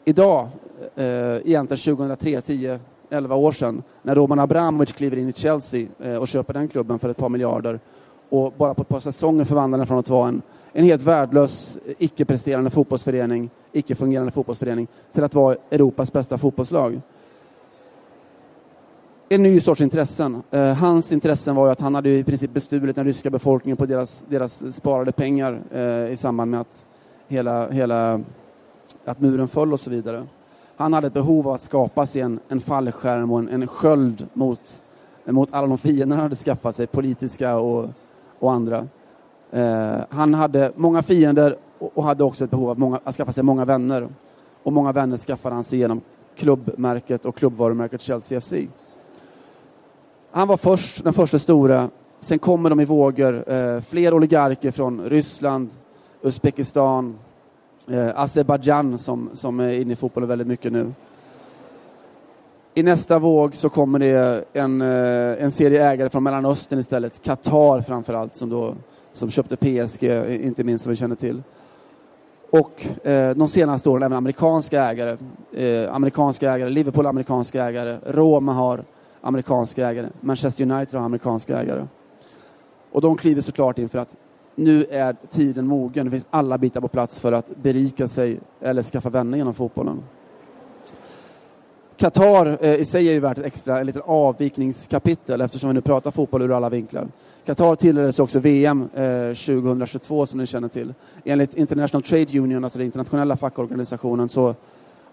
idag, 0.06 0.48
eh, 0.96 1.06
egentligen 1.06 1.78
2003, 1.78 2.42
10, 2.42 2.80
11 3.10 3.36
år 3.36 3.52
sedan, 3.52 3.84
när 4.02 4.16
Roman 4.16 4.40
Abramovic 4.40 4.94
kliver 4.94 5.18
in 5.18 5.30
i 5.30 5.34
Chelsea 5.34 5.88
eh, 6.00 6.16
och 6.16 6.28
köper 6.28 6.54
den 6.54 6.68
klubben 6.68 7.00
för 7.00 7.10
ett 7.10 7.18
par 7.18 7.30
miljarder 7.30 7.80
och 8.32 8.54
bara 8.58 8.74
på 8.74 8.82
ett 8.82 8.90
par 8.90 9.00
säsonger 9.00 9.46
förvandlade 9.46 9.82
den 9.82 9.88
från 9.88 10.00
att 10.00 10.10
vara 10.10 10.28
en, 10.28 10.42
en 10.74 10.86
helt 10.86 11.02
värdelös, 11.02 11.78
icke-presterande 11.98 12.70
fotbollsförening, 12.70 13.50
icke-fungerande 13.72 14.32
fotbollsförening, 14.32 14.88
till 15.12 15.24
att 15.24 15.36
vara 15.36 15.56
Europas 15.72 16.14
bästa 16.14 16.38
fotbollslag. 16.38 17.02
En 19.30 19.44
ny 19.44 19.62
sorts 19.62 19.82
intressen. 19.82 20.44
Eh, 20.52 20.74
hans 20.74 21.12
intressen 21.12 21.56
var 21.56 21.66
ju 21.66 21.72
att 21.72 21.80
han 21.80 21.96
hade 21.96 22.10
i 22.10 22.24
princip 22.24 22.54
bestulit 22.54 22.96
den 22.96 23.06
ryska 23.06 23.30
befolkningen 23.30 23.78
på 23.78 23.86
deras, 23.86 24.26
deras 24.30 24.76
sparade 24.76 25.12
pengar 25.12 25.62
eh, 25.72 26.12
i 26.12 26.18
samband 26.18 26.52
med 26.52 26.62
att 26.62 26.86
hela, 27.28 27.70
hela 27.70 28.22
att 29.06 29.20
muren 29.20 29.48
föll 29.48 29.74
och 29.74 29.80
så 29.80 29.90
vidare. 29.90 30.24
Han 30.76 30.94
hade 30.94 31.08
ett 31.08 31.14
behov 31.14 31.48
av 31.48 31.54
att 31.54 31.62
skapa 31.62 32.06
sig 32.06 32.22
en, 32.22 32.40
en 32.50 32.60
fallskärm 32.62 33.32
och 33.32 33.40
en, 33.40 33.50
en 33.50 33.68
sköld 33.68 34.28
mot, 34.34 34.82
mot 35.26 35.54
alla 35.54 35.68
de 35.68 35.78
fiender 35.78 36.16
han 36.16 36.24
hade 36.24 36.36
skaffat 36.36 36.76
sig, 36.76 36.88
politiska 36.88 37.56
och, 37.56 37.90
och 38.42 38.52
andra. 38.52 38.88
Eh, 39.52 40.00
han 40.10 40.34
hade 40.34 40.72
många 40.76 41.04
fiender 41.04 41.58
och, 41.80 41.92
och 41.94 42.04
hade 42.04 42.24
också 42.24 42.44
ett 42.44 42.52
behov 42.52 42.70
av 42.70 42.80
många, 42.80 43.00
att 43.04 43.16
skaffa 43.16 43.32
sig 43.32 43.44
många 43.44 43.66
vänner. 43.66 44.08
Och 44.64 44.74
många 44.74 44.92
vänner 44.92 45.18
skaffade 45.18 45.56
han 45.56 45.64
sig 45.64 45.80
genom 45.80 46.02
klubbmärket 46.36 47.26
och 47.26 47.36
klubbvarumärket 47.36 48.02
Chelsea 48.02 48.42
FC. 48.42 48.54
Han 50.32 50.48
var 50.48 50.58
först, 50.58 51.04
den 51.04 51.14
första 51.14 51.40
stora. 51.40 51.90
Sen 52.20 52.40
kommer 52.40 52.70
de 52.70 52.80
i 52.80 52.86
vågor. 52.86 53.52
Eh, 53.52 53.82
fler 53.82 54.14
oligarker 54.14 54.72
från 54.72 55.02
Ryssland, 55.02 55.70
Uzbekistan, 56.22 57.16
eh, 57.90 58.20
Azerbajdzjan 58.20 58.98
som, 58.98 59.30
som 59.34 59.60
är 59.60 59.74
inne 59.74 59.94
i 59.94 59.96
fotbollen 59.96 60.30
väldigt 60.30 60.48
mycket 60.48 60.72
nu. 60.72 60.94
I 62.74 62.84
nästa 62.84 63.20
våg 63.20 63.56
så 63.56 63.70
kommer 63.70 64.00
det 64.00 64.46
en, 64.54 64.82
eh, 64.82 65.44
en 65.44 65.52
serie 65.52 65.90
ägare 65.90 66.10
från 66.10 66.24
Mellanöstern 66.24 66.80
istället. 66.80 67.22
Qatar 67.24 67.82
framför 67.82 68.14
allt 68.14 68.36
som, 68.36 68.50
då, 68.50 68.76
som 69.14 69.30
köpte 69.30 69.56
PSG, 69.56 70.04
eh, 70.04 70.46
inte 70.46 70.64
minst 70.64 70.84
som 70.84 70.90
vi 70.90 70.96
känner 70.96 71.16
till. 71.16 71.44
Och 72.52 73.06
eh, 73.08 73.36
de 73.36 73.48
senaste 73.48 73.90
åren 73.90 74.04
även 74.04 74.18
amerikanska 74.18 74.84
ägare. 74.84 75.18
Eh, 75.54 75.96
amerikanska 75.96 76.52
ägare, 76.52 76.70
Liverpool 76.70 77.06
amerikanska 77.06 77.64
ägare, 77.64 77.98
Roma 78.06 78.54
har 78.54 78.84
amerikanska 79.22 79.90
ägare, 79.90 80.10
Manchester 80.22 80.72
United 80.72 81.00
har 81.00 81.06
amerikanska 81.06 81.62
ägare. 81.62 81.88
Och 82.92 83.02
de 83.02 83.18
kliver 83.18 83.42
såklart 83.42 83.78
in 83.80 83.90
för 83.90 84.00
att 84.00 84.16
nu 84.56 84.86
är 84.90 85.16
tiden 85.30 85.68
mogen. 85.68 86.06
Det 86.06 86.12
finns 86.12 86.28
alla 86.30 86.58
bitar 86.58 86.82
på 86.82 86.88
plats 86.88 87.20
för 87.20 87.32
att 87.32 87.56
berika 87.56 88.08
sig 88.08 88.40
eller 88.62 88.84
skaffa 88.84 89.10
vänner 89.10 89.38
genom 89.38 89.54
fotbollen. 89.54 90.04
Qatar 92.02 92.58
eh, 92.62 92.76
i 92.76 92.86
sig 92.86 93.10
är 93.10 93.14
ju 93.14 93.20
värt 93.20 93.38
ett 93.38 93.46
extra, 93.46 93.80
en 93.80 93.86
liten 93.86 94.02
avvikningskapitel 94.06 95.42
eftersom 95.42 95.70
vi 95.70 95.74
nu 95.74 95.82
pratar 95.82 96.12
fotboll 96.12 96.42
ur 96.42 96.52
alla 96.52 96.70
vinklar. 96.70 97.08
Qatar 97.46 97.76
tilldelades 97.76 98.20
också 98.20 98.40
VM 98.40 98.90
eh, 98.94 99.28
2022 99.28 100.26
som 100.26 100.40
ni 100.40 100.46
känner 100.46 100.68
till. 100.68 100.94
Enligt 101.26 101.54
International 101.54 102.04
Trade 102.04 102.40
Union, 102.40 102.64
alltså 102.64 102.80
den 102.80 102.86
internationella 102.86 103.38
fackorganisationen, 103.38 104.30
så 104.30 104.56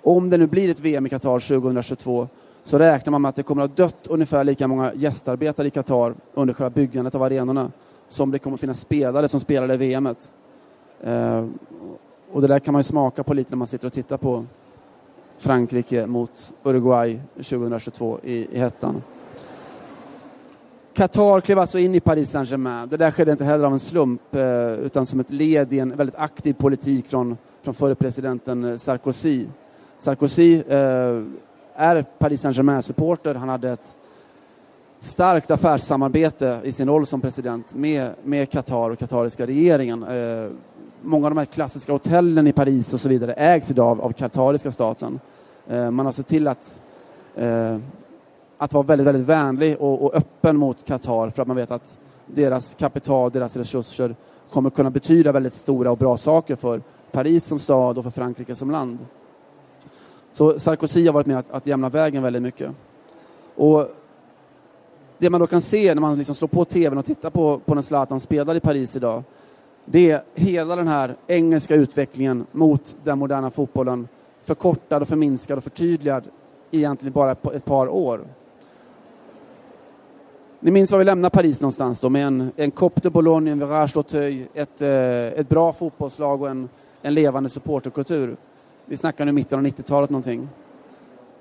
om 0.03 0.31
det 0.31 0.39
nu 0.39 0.47
blir 0.47 0.71
ett 0.71 0.81
VM 0.81 1.07
i 1.07 1.09
Qatar 1.09 1.41
2022 1.61 2.29
så 2.65 2.79
räknar 2.79 3.11
man 3.11 3.23
med 3.23 3.29
att 3.29 3.37
det 3.37 3.43
kommer 3.43 3.63
att 3.63 3.79
ha 3.79 3.85
dött 3.85 4.07
ungefär 4.07 4.45
lika 4.45 4.69
många 4.69 4.93
gästarbetare 4.95 5.67
i 5.67 5.71
Qatar 5.71 6.15
under 6.35 6.55
själva 6.55 6.71
byggandet 6.71 7.15
av 7.15 7.23
arenorna 7.23 7.73
som 8.09 8.31
det 8.31 8.39
kommer 8.39 8.55
att 8.55 8.61
finnas 8.61 8.81
spelare 8.81 9.29
som 9.29 9.41
spelade 9.41 9.75
i 9.75 9.77
VMet. 9.77 10.31
Eh, 11.01 11.47
och 12.33 12.41
det 12.41 12.47
där 12.47 12.59
kan 12.59 12.73
man 12.73 12.79
ju 12.79 12.85
smaka 12.85 13.23
på 13.23 13.35
lite 13.35 13.51
när 13.51 13.57
man 13.59 13.67
sitter 13.67 13.87
och 13.87 13.93
tittar 13.93 14.17
på 14.17 14.45
Frankrike 15.39 16.07
mot 16.07 16.53
Uruguay 16.63 17.21
2022 17.35 18.19
i, 18.23 18.47
i 18.51 18.59
hettan. 18.59 19.03
Qatar 20.95 21.41
klev 21.41 21.59
alltså 21.59 21.79
in 21.79 21.95
i 21.95 22.01
Paris 22.01 22.31
Saint-Germain. 22.31 22.89
Det 22.89 22.97
där 22.97 23.11
skedde 23.11 23.33
inte 23.33 23.45
heller 23.45 23.65
av 23.65 23.73
en 23.73 23.79
slump 23.79 24.35
eh, 24.35 24.73
utan 24.73 25.07
som 25.07 25.21
ett 25.21 25.31
led 25.31 25.73
i 25.73 25.79
en 25.79 25.97
väldigt 25.97 26.17
aktiv 26.17 26.53
politik 26.53 27.07
från, 27.07 27.37
från 27.63 27.75
förre 27.75 27.95
presidenten 27.95 28.65
eh, 28.65 28.77
Sarkozy. 28.77 29.47
Sarkozy 29.99 30.63
eh, 30.69 31.23
är 31.75 32.03
Paris 32.19 32.41
Saint-Germain-supporter. 32.41 33.35
Han 33.35 33.49
hade 33.49 33.71
ett 33.71 33.95
starkt 35.01 35.51
affärssamarbete 35.51 36.61
i 36.65 36.73
sin 36.73 36.89
roll 36.89 37.07
som 37.07 37.21
president 37.21 37.75
med, 37.75 38.11
med 38.25 38.51
Qatar 38.51 38.91
och 38.91 38.99
qatariska 38.99 39.47
regeringen. 39.47 40.03
Eh, 40.03 40.51
många 41.03 41.27
av 41.27 41.31
de 41.31 41.39
här 41.39 41.45
klassiska 41.45 41.93
hotellen 41.93 42.47
i 42.47 42.53
Paris 42.53 42.95
och 42.95 43.01
så 43.01 43.09
vidare 43.09 43.33
ägs 43.33 43.71
idag 43.71 43.87
av, 43.87 44.01
av 44.01 44.13
qatariska 44.13 44.71
staten. 44.71 45.21
Eh, 45.69 45.91
man 45.91 46.07
har 46.07 46.13
sett 46.13 46.27
till 46.27 46.49
att, 46.49 46.81
eh, 47.35 47.79
att 48.59 48.73
vara 48.73 48.83
väldigt, 48.83 49.07
väldigt 49.07 49.27
vänlig 49.27 49.77
och, 49.81 50.03
och 50.03 50.15
öppen 50.15 50.57
mot 50.57 50.85
Qatar 50.85 51.29
för 51.29 51.43
att 51.43 51.49
man 51.49 51.57
vet 51.57 51.71
att 51.71 51.99
deras 52.27 52.75
kapital, 52.75 53.31
deras 53.31 53.57
resurser 53.57 54.17
kommer 54.51 54.71
kunna 54.71 54.91
betyda 54.91 55.33
väldigt 55.33 55.55
stora 55.55 55.91
och 55.91 55.99
bra 55.99 56.17
saker 56.17 56.57
för 56.57 56.83
Paris 57.11 57.45
som 57.45 57.59
stad 57.59 57.99
och 57.99 58.05
för 58.05 58.11
Frankrike 58.11 58.55
som 58.55 58.71
land. 58.71 58.99
Så 60.33 60.59
Sarkozy 60.59 61.07
har 61.07 61.13
varit 61.13 61.27
med 61.27 61.39
att, 61.39 61.51
att 61.51 61.67
jämna 61.67 61.89
vägen 61.89 62.23
väldigt 62.23 62.43
mycket. 62.43 62.71
Och 63.55 63.89
det 65.19 65.31
man 65.31 65.41
då 65.41 65.47
kan 65.47 65.61
se 65.61 65.95
när 65.95 66.01
man 66.01 66.19
liksom 66.19 66.35
slår 66.35 66.49
på 66.49 66.65
tvn 66.65 66.99
och 66.99 67.05
tittar 67.05 67.31
på, 67.31 67.61
på 67.65 67.75
när 67.75 67.83
Zlatan 67.83 68.21
spelar 68.21 68.55
i 68.55 68.61
Paris 68.61 68.97
idag, 68.97 69.23
det 69.91 70.11
är 70.11 70.23
hela 70.35 70.77
den 70.77 70.89
här 70.89 71.17
engelska 71.27 71.75
utvecklingen 71.75 72.47
mot 72.53 72.97
den 73.05 73.19
moderna 73.19 73.51
fotbollen 73.51 74.09
förkortad 74.43 75.03
och 75.03 75.09
förminskad 75.09 75.59
och 75.59 75.65
förtydligad 75.65 76.29
egentligen 76.71 77.13
bara 77.13 77.31
ett 77.31 77.65
par 77.65 77.89
år. 77.89 78.21
Ni 80.61 80.71
minns 80.71 80.93
var 80.93 80.99
vi 80.99 81.05
lämnade 81.05 81.31
Paris 81.31 81.61
någonstans 81.61 82.01
då 82.01 82.11
med 82.11 82.27
en, 82.27 82.53
en 82.57 82.71
Cop 82.71 83.03
de 83.03 83.11
Bologne, 83.11 83.51
en 83.51 83.59
Virage 83.59 83.97
d'Auteuil, 83.97 84.47
ett, 84.55 84.83
eh, 84.83 85.41
ett 85.41 85.49
bra 85.49 85.73
fotbollslag 85.73 86.43
och 86.43 86.51
en, 86.51 86.69
en 87.03 87.15
levande 87.15 87.49
supporterkultur. 87.49 88.37
Vi 88.87 88.97
snackar 88.97 89.25
nu 89.25 89.33
mitten 89.33 89.59
av 89.59 89.67
90-talet 89.67 90.11
någonting. 90.11 90.49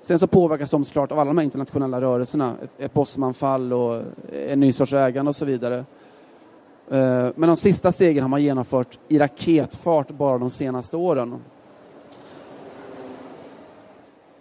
Sen 0.00 0.18
så 0.18 0.26
påverkas 0.26 0.70
de 0.70 0.84
såklart 0.84 1.12
av 1.12 1.18
alla 1.18 1.28
de 1.28 1.38
här 1.38 1.44
internationella 1.44 2.00
rörelserna. 2.00 2.54
Ett, 2.62 2.70
ett 2.78 2.94
Bosmanfall 2.94 3.72
och 3.72 4.02
en 4.32 4.60
ny 4.60 4.72
sorts 4.72 4.92
ägande 4.92 5.28
och 5.28 5.36
så 5.36 5.44
vidare. 5.44 5.84
Eh, 6.90 7.28
men 7.34 7.48
de 7.48 7.56
sista 7.56 7.92
stegen 7.92 8.22
har 8.22 8.28
man 8.28 8.42
genomfört 8.42 8.98
i 9.08 9.18
raketfart 9.18 10.10
bara 10.10 10.38
de 10.38 10.50
senaste 10.50 10.96
åren. 10.96 11.34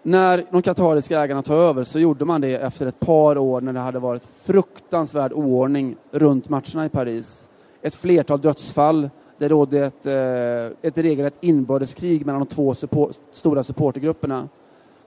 När 0.03 0.45
de 0.51 0.62
katariska 0.62 1.21
ägarna 1.21 1.41
tog 1.41 1.57
över 1.57 1.83
så 1.83 1.99
gjorde 1.99 2.25
man 2.25 2.41
det 2.41 2.55
efter 2.55 2.86
ett 2.86 2.99
par 2.99 3.38
år 3.38 3.62
när 3.62 3.73
det 3.73 3.79
hade 3.79 3.99
varit 3.99 4.27
fruktansvärd 4.41 5.33
oordning 5.33 5.95
runt 6.12 6.49
matcherna 6.49 6.86
i 6.86 6.89
Paris. 6.89 7.49
Ett 7.81 7.95
flertal 7.95 8.41
dödsfall, 8.41 9.10
det 9.38 9.47
rådde 9.47 9.86
ett, 9.86 10.05
eh, 10.05 10.88
ett 10.89 10.97
regelrätt 10.97 11.38
inbördeskrig 11.41 12.25
mellan 12.25 12.41
de 12.41 12.45
två 12.45 12.75
support, 12.75 13.12
stora 13.31 13.63
supportergrupperna. 13.63 14.49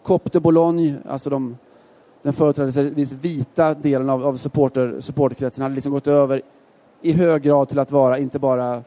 Cop 0.02 0.32
de 0.32 0.40
Boulogne, 0.40 0.94
alltså 1.08 1.30
de, 1.30 1.56
den 2.22 2.32
företrädesvis 2.32 3.12
vita 3.12 3.74
delen 3.74 4.10
av, 4.10 4.26
av 4.26 4.36
supporter, 4.36 4.96
supporterkretsen, 5.00 5.62
hade 5.62 5.74
liksom 5.74 5.92
gått 5.92 6.06
över 6.06 6.42
i 7.02 7.12
hög 7.12 7.42
grad 7.42 7.68
till 7.68 7.78
att 7.78 7.92
vara 7.92 8.18
inte 8.18 8.38
bara, 8.38 8.82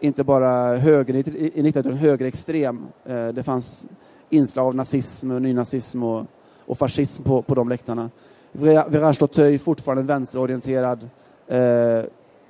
inte 0.00 0.24
bara 0.24 0.76
högerinriktad 0.76 1.80
utan 1.80 1.92
högerextrem. 1.92 2.86
Eh, 3.04 3.28
det 3.28 3.42
fanns 3.42 3.86
inslag 4.30 4.66
av 4.66 4.74
nazism, 4.74 5.30
och 5.30 5.42
nynazism 5.42 6.02
och, 6.02 6.26
och 6.66 6.78
fascism 6.78 7.22
på, 7.22 7.42
på 7.42 7.54
de 7.54 7.68
läktarna. 7.68 8.10
Virage 8.52 9.20
d'Auteuil, 9.20 9.58
fortfarande 9.58 10.00
en 10.00 10.06
vänsterorienterad 10.06 11.08
eh, 11.46 12.02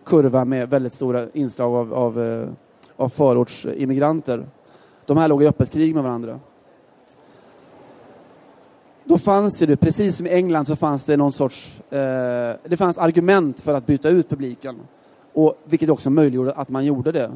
kurva 0.05 0.45
med 0.45 0.71
väldigt 0.71 0.93
stora 0.93 1.27
inslag 1.33 1.75
av, 1.75 1.95
av, 1.95 2.23
eh, 2.23 2.49
av 2.97 3.09
förortsimmigranter. 3.09 4.47
De 5.07 5.17
här 5.17 5.29
låg 5.29 5.43
i 5.43 5.47
öppet 5.47 5.71
krig 5.71 5.95
med 5.95 6.05
varandra. 6.05 6.41
Då 9.11 9.19
fanns 9.19 9.59
det, 9.59 9.77
precis 9.77 10.17
som 10.17 10.27
i 10.27 10.31
England, 10.31 10.65
så 10.65 10.77
fanns 10.77 11.05
det 11.05 11.17
någon 11.17 11.33
sorts... 11.33 11.81
Eh, 11.91 12.57
det 12.65 12.77
fanns 12.77 12.99
argument 12.99 13.61
för 13.61 13.75
att 13.75 13.87
byta 13.87 14.09
ut 14.09 14.29
publiken. 14.29 14.81
Och, 15.33 15.55
vilket 15.65 15.91
också 15.91 16.11
möjliggjorde 16.11 16.53
att 16.53 16.69
man 16.69 16.85
gjorde 16.85 17.13
det. 17.13 17.31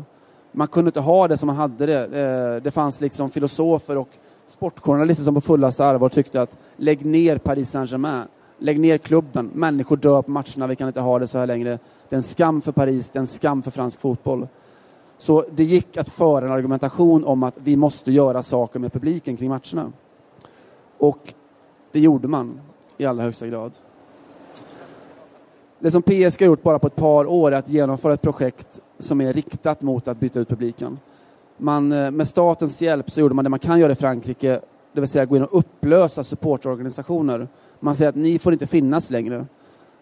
Man 0.52 0.66
kunde 0.66 0.88
inte 0.88 1.00
ha 1.00 1.28
det 1.28 1.36
som 1.36 1.46
man 1.46 1.56
hade 1.56 1.86
det. 1.86 2.04
Eh, 2.04 2.62
det 2.62 2.70
fanns 2.70 3.00
liksom 3.00 3.30
filosofer 3.30 3.96
och 3.96 4.08
sportjournalister 4.48 5.24
som 5.24 5.34
på 5.34 5.40
fullaste 5.40 5.84
allvar 5.84 6.08
tyckte 6.08 6.42
att 6.42 6.56
lägg 6.76 7.04
ner 7.04 7.38
Paris 7.38 7.70
Saint-Germain. 7.70 8.24
Lägg 8.58 8.80
ner 8.80 8.98
klubben. 8.98 9.50
Människor 9.54 9.96
dör 9.96 10.22
på 10.22 10.30
matcherna. 10.30 10.66
Vi 10.66 10.76
kan 10.76 10.88
inte 10.88 11.00
ha 11.00 11.18
det 11.18 11.26
så 11.26 11.38
här 11.38 11.46
längre. 11.46 11.78
Det 12.08 12.14
är 12.14 12.18
en 12.18 12.22
skam 12.22 12.60
för 12.60 12.72
Paris. 12.72 13.10
Det 13.10 13.18
är 13.18 13.20
en 13.20 13.26
skam 13.26 13.62
för 13.62 13.70
fransk 13.70 14.00
fotboll. 14.00 14.48
Så 15.18 15.44
det 15.50 15.64
gick 15.64 15.96
att 15.96 16.08
föra 16.08 16.44
en 16.46 16.52
argumentation 16.52 17.24
om 17.24 17.42
att 17.42 17.54
vi 17.58 17.76
måste 17.76 18.12
göra 18.12 18.42
saker 18.42 18.78
med 18.78 18.92
publiken 18.92 19.36
kring 19.36 19.48
matcherna. 19.48 19.92
Och 20.98 21.34
det 21.94 22.00
gjorde 22.00 22.28
man 22.28 22.60
i 22.96 23.06
allra 23.06 23.22
högsta 23.24 23.46
grad. 23.46 23.72
Det 25.78 25.90
som 25.90 26.02
PSG 26.02 26.40
har 26.40 26.46
gjort 26.46 26.62
bara 26.62 26.78
på 26.78 26.86
ett 26.86 26.96
par 26.96 27.26
år 27.26 27.52
är 27.52 27.56
att 27.56 27.68
genomföra 27.68 28.14
ett 28.14 28.22
projekt 28.22 28.80
som 28.98 29.20
är 29.20 29.32
riktat 29.32 29.82
mot 29.82 30.08
att 30.08 30.20
byta 30.20 30.40
ut 30.40 30.48
publiken. 30.48 30.98
Man, 31.56 31.92
eh, 31.92 32.10
med 32.10 32.28
statens 32.28 32.82
hjälp 32.82 33.10
så 33.10 33.20
gjorde 33.20 33.34
man 33.34 33.44
det 33.44 33.48
man 33.48 33.58
kan 33.58 33.80
göra 33.80 33.92
i 33.92 33.94
Frankrike, 33.94 34.60
det 34.92 35.00
vill 35.00 35.08
säga 35.08 35.24
gå 35.24 35.36
in 35.36 35.42
och 35.42 35.58
upplösa 35.58 36.24
supportorganisationer. 36.24 37.48
Man 37.80 37.96
säger 37.96 38.08
att 38.08 38.16
ni 38.16 38.38
får 38.38 38.52
inte 38.52 38.66
finnas 38.66 39.10
längre. 39.10 39.46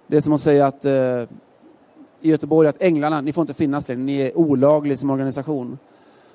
Det 0.06 0.16
är 0.16 0.20
som 0.20 0.32
att 0.32 0.40
säga 0.40 0.66
att 0.66 0.84
eh, 0.84 1.22
i 2.20 2.30
Göteborg 2.30 2.68
att 2.68 2.82
änglarna, 2.82 3.20
ni 3.20 3.32
får 3.32 3.42
inte 3.42 3.54
finnas 3.54 3.88
längre, 3.88 4.02
ni 4.02 4.20
är 4.20 4.38
olaglig 4.38 4.98
som 4.98 5.10
organisation. 5.10 5.78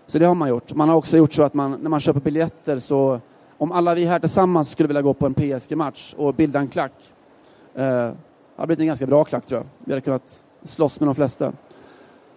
Så 0.08 0.20
det 0.20 0.26
har 0.26 0.36
man 0.36 0.50
gjort. 0.50 0.74
Man 0.74 0.90
har 0.90 0.96
också 0.96 1.18
gjort 1.18 1.34
så 1.34 1.44
att 1.44 1.54
man, 1.54 1.72
när 1.82 1.90
man 1.90 2.00
köper 2.00 2.20
biljetter 2.20 2.80
så 2.80 3.22
om 3.58 3.72
alla 3.72 3.96
vi 3.96 4.06
här 4.06 4.20
tillsammans 4.20 4.70
skulle 4.70 4.88
vilja 4.88 5.02
gå 5.02 5.14
på 5.14 5.26
en 5.26 5.34
PSG-match 5.34 6.14
och 6.18 6.34
bilda 6.34 6.60
en 6.60 6.68
klack, 6.68 7.14
eh, 7.76 7.84
det 7.84 8.16
hade 8.56 8.68
blivit 8.68 8.80
en 8.80 8.88
ganska 8.88 9.06
bra 9.06 9.24
klack 9.24 9.46
tror 9.46 9.62
jag. 9.62 9.68
Vi 9.86 9.92
hade 9.92 10.02
kunnat 10.02 10.44
slåss 10.64 11.00
med 11.00 11.08
de 11.08 11.16
flesta. 11.16 11.54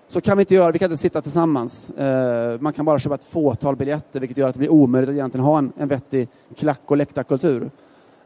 Så 0.08 0.20
kan 0.20 0.36
vi 0.36 0.42
inte 0.42 0.54
göra, 0.54 0.70
vi 0.70 0.78
kan 0.78 0.90
inte 0.90 1.02
sitta 1.02 1.22
tillsammans. 1.22 1.90
Eh, 1.90 2.60
man 2.60 2.72
kan 2.72 2.84
bara 2.84 2.98
köpa 2.98 3.14
ett 3.14 3.24
fåtal 3.24 3.76
biljetter 3.76 4.20
vilket 4.20 4.38
gör 4.38 4.48
att 4.48 4.54
det 4.54 4.58
blir 4.58 4.72
omöjligt 4.72 5.08
att 5.08 5.14
egentligen 5.14 5.44
ha 5.44 5.58
en, 5.58 5.72
en 5.76 5.88
vettig 5.88 6.28
klack 6.56 6.80
och 6.84 6.96
läktarkultur. 6.96 7.70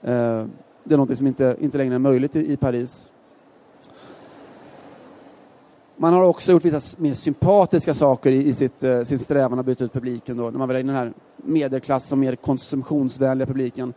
Eh, 0.03 0.45
det 0.85 0.95
är 0.95 0.97
något 0.97 1.19
som 1.19 1.27
inte, 1.27 1.57
inte 1.61 1.79
längre 1.79 1.95
är 1.95 1.99
möjligt 1.99 2.37
i, 2.37 2.53
i 2.53 2.57
Paris. 2.57 3.11
Man 5.97 6.13
har 6.13 6.23
också 6.23 6.53
gjort 6.53 6.65
vissa 6.65 6.97
mer 7.01 7.15
sympatiska 7.15 7.95
saker 7.95 8.33
i, 8.33 8.47
i 8.47 8.53
sitt, 8.53 8.85
eh, 8.85 9.03
sin 9.03 9.19
strävan 9.19 9.59
att 9.59 9.67
byta 9.67 9.85
ut 9.85 9.93
publiken 9.93 10.37
då, 10.37 10.51
när 10.51 10.59
man 10.59 10.69
vill 10.69 10.75
ha 10.75 10.81
in 10.81 10.87
den 10.87 10.97
här 10.97 11.13
medelklass 11.37 12.13
och 12.13 12.19
mer 12.19 12.37
konsumtionsvänliga 12.37 13.47
publiken. 13.47 13.95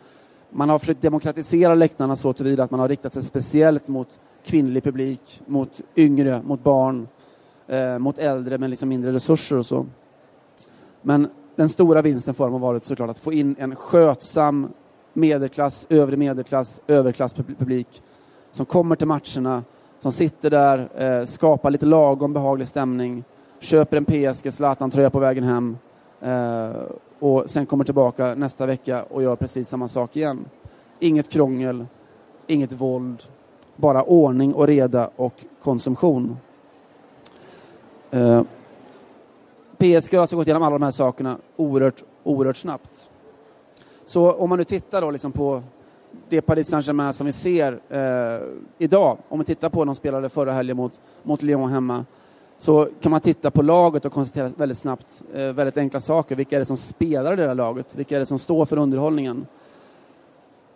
Man 0.49 0.69
har 0.69 0.79
försökt 0.79 1.01
demokratisera 1.01 1.75
läktarna 1.75 2.15
så 2.15 2.33
tillvida 2.33 2.63
att 2.63 2.71
man 2.71 2.79
har 2.79 2.88
riktat 2.89 3.13
sig 3.13 3.23
speciellt 3.23 3.88
mot 3.88 4.19
kvinnlig 4.45 4.83
publik, 4.83 5.41
mot 5.45 5.81
yngre, 5.95 6.41
mot 6.45 6.63
barn, 6.63 7.07
eh, 7.67 7.99
mot 7.99 8.19
äldre 8.19 8.57
med 8.57 8.69
liksom 8.69 8.89
mindre 8.89 9.12
resurser 9.12 9.57
och 9.57 9.65
så. 9.65 9.86
Men 11.01 11.27
den 11.55 11.69
stora 11.69 12.01
vinsten 12.01 12.33
för 12.33 12.43
dem 12.43 12.53
har 12.53 12.60
varit 12.60 12.86
såklart 12.86 13.10
att 13.10 13.19
få 13.19 13.33
in 13.33 13.55
en 13.60 13.75
skötsam 13.75 14.67
medelklass, 15.13 15.88
övre 15.89 16.17
medelklass, 16.17 16.81
överklasspublik 16.88 18.03
som 18.51 18.65
kommer 18.65 18.95
till 18.95 19.07
matcherna, 19.07 19.63
som 19.99 20.12
sitter 20.12 20.49
där, 20.49 20.89
eh, 20.95 21.25
skapar 21.25 21.71
lite 21.71 21.86
lagom 21.86 22.33
behaglig 22.33 22.67
stämning, 22.67 23.23
köper 23.60 23.97
en 23.97 24.05
PSG 24.05 24.51
Zlatan-tröja 24.51 25.10
på 25.10 25.19
vägen 25.19 25.43
hem 25.43 25.77
eh, 26.21 26.71
och 27.19 27.49
sen 27.49 27.65
kommer 27.65 27.83
tillbaka 27.83 28.36
nästa 28.36 28.65
vecka 28.65 29.03
och 29.03 29.23
gör 29.23 29.36
precis 29.36 29.69
samma 29.69 29.88
sak 29.88 30.15
igen. 30.15 30.45
Inget 30.99 31.29
krångel, 31.29 31.86
inget 32.47 32.73
våld, 32.73 33.23
bara 33.75 34.03
ordning 34.03 34.53
och 34.53 34.67
reda 34.67 35.10
och 35.15 35.33
konsumtion. 35.63 36.38
Eh, 38.12 38.41
PSG 39.77 40.13
har 40.13 40.21
alltså 40.21 40.36
gått 40.36 40.47
igenom 40.47 40.63
alla 40.63 40.77
de 40.77 40.83
här 40.83 40.91
sakerna 40.91 41.38
oerhört, 41.55 42.03
oerhört 42.23 42.57
snabbt. 42.57 43.10
Så 44.05 44.31
om 44.31 44.49
man 44.49 44.57
nu 44.57 44.63
tittar 44.63 45.01
då 45.01 45.12
liksom 45.12 45.31
på 45.31 45.63
det 46.30 46.41
Paris 46.41 46.67
Saint-Germain 46.67 47.13
som 47.13 47.25
vi 47.25 47.32
ser 47.32 47.80
eh, 47.89 48.41
idag, 48.77 49.17
om 49.30 49.39
vi 49.39 49.45
tittar 49.45 49.69
på 49.69 49.86
de 49.86 49.95
spelade 49.95 50.30
förra 50.30 50.53
helgen 50.53 50.77
mot, 50.77 50.99
mot 51.23 51.41
Lyon 51.41 51.69
hemma, 51.69 52.06
så 52.58 52.88
kan 53.01 53.12
man 53.12 53.21
titta 53.21 53.51
på 53.51 53.62
laget 53.62 54.06
och 54.06 54.13
konstatera 54.13 54.51
väldigt 54.58 54.77
snabbt 54.77 55.23
eh, 55.34 55.53
väldigt 55.53 55.77
enkla 55.77 55.99
saker. 55.99 56.36
Vilka 56.36 56.56
är 56.56 56.60
det 56.60 56.65
som 56.65 56.77
spelar 56.77 57.34
i 57.34 57.36
det 57.36 57.47
där 57.47 57.56
laget? 57.56 57.95
Vilka 57.95 58.15
är 58.15 58.19
det 58.19 58.25
som 58.25 58.39
står 58.39 58.65
för 58.65 58.77
underhållningen? 58.77 59.45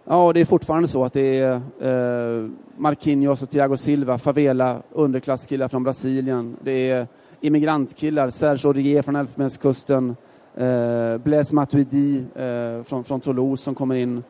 Ja, 0.05 0.33
det 0.33 0.41
är 0.41 0.45
fortfarande 0.45 0.87
så 0.87 1.03
att 1.03 1.13
det 1.13 1.39
är 1.39 1.51
eh, 1.81 2.49
Marquinhos 2.77 3.43
och 3.43 3.49
Thiago 3.49 3.77
Silva, 3.77 4.17
favela, 4.17 4.81
underklasskillar 4.91 5.67
från 5.67 5.83
Brasilien. 5.83 6.55
Det 6.63 6.91
är 6.91 7.07
immigrantkillar, 7.41 8.29
Serge 8.29 8.67
Aurier 8.67 9.01
från 9.01 9.15
Elfenbenskusten, 9.15 10.15
eh, 10.55 11.17
Blaise 11.17 11.55
Matuidi 11.55 12.23
eh, 12.35 12.83
från, 12.83 13.03
från 13.03 13.21
Toulouse 13.21 13.63
som 13.63 13.75
kommer 13.75 13.95
in. 13.95 14.23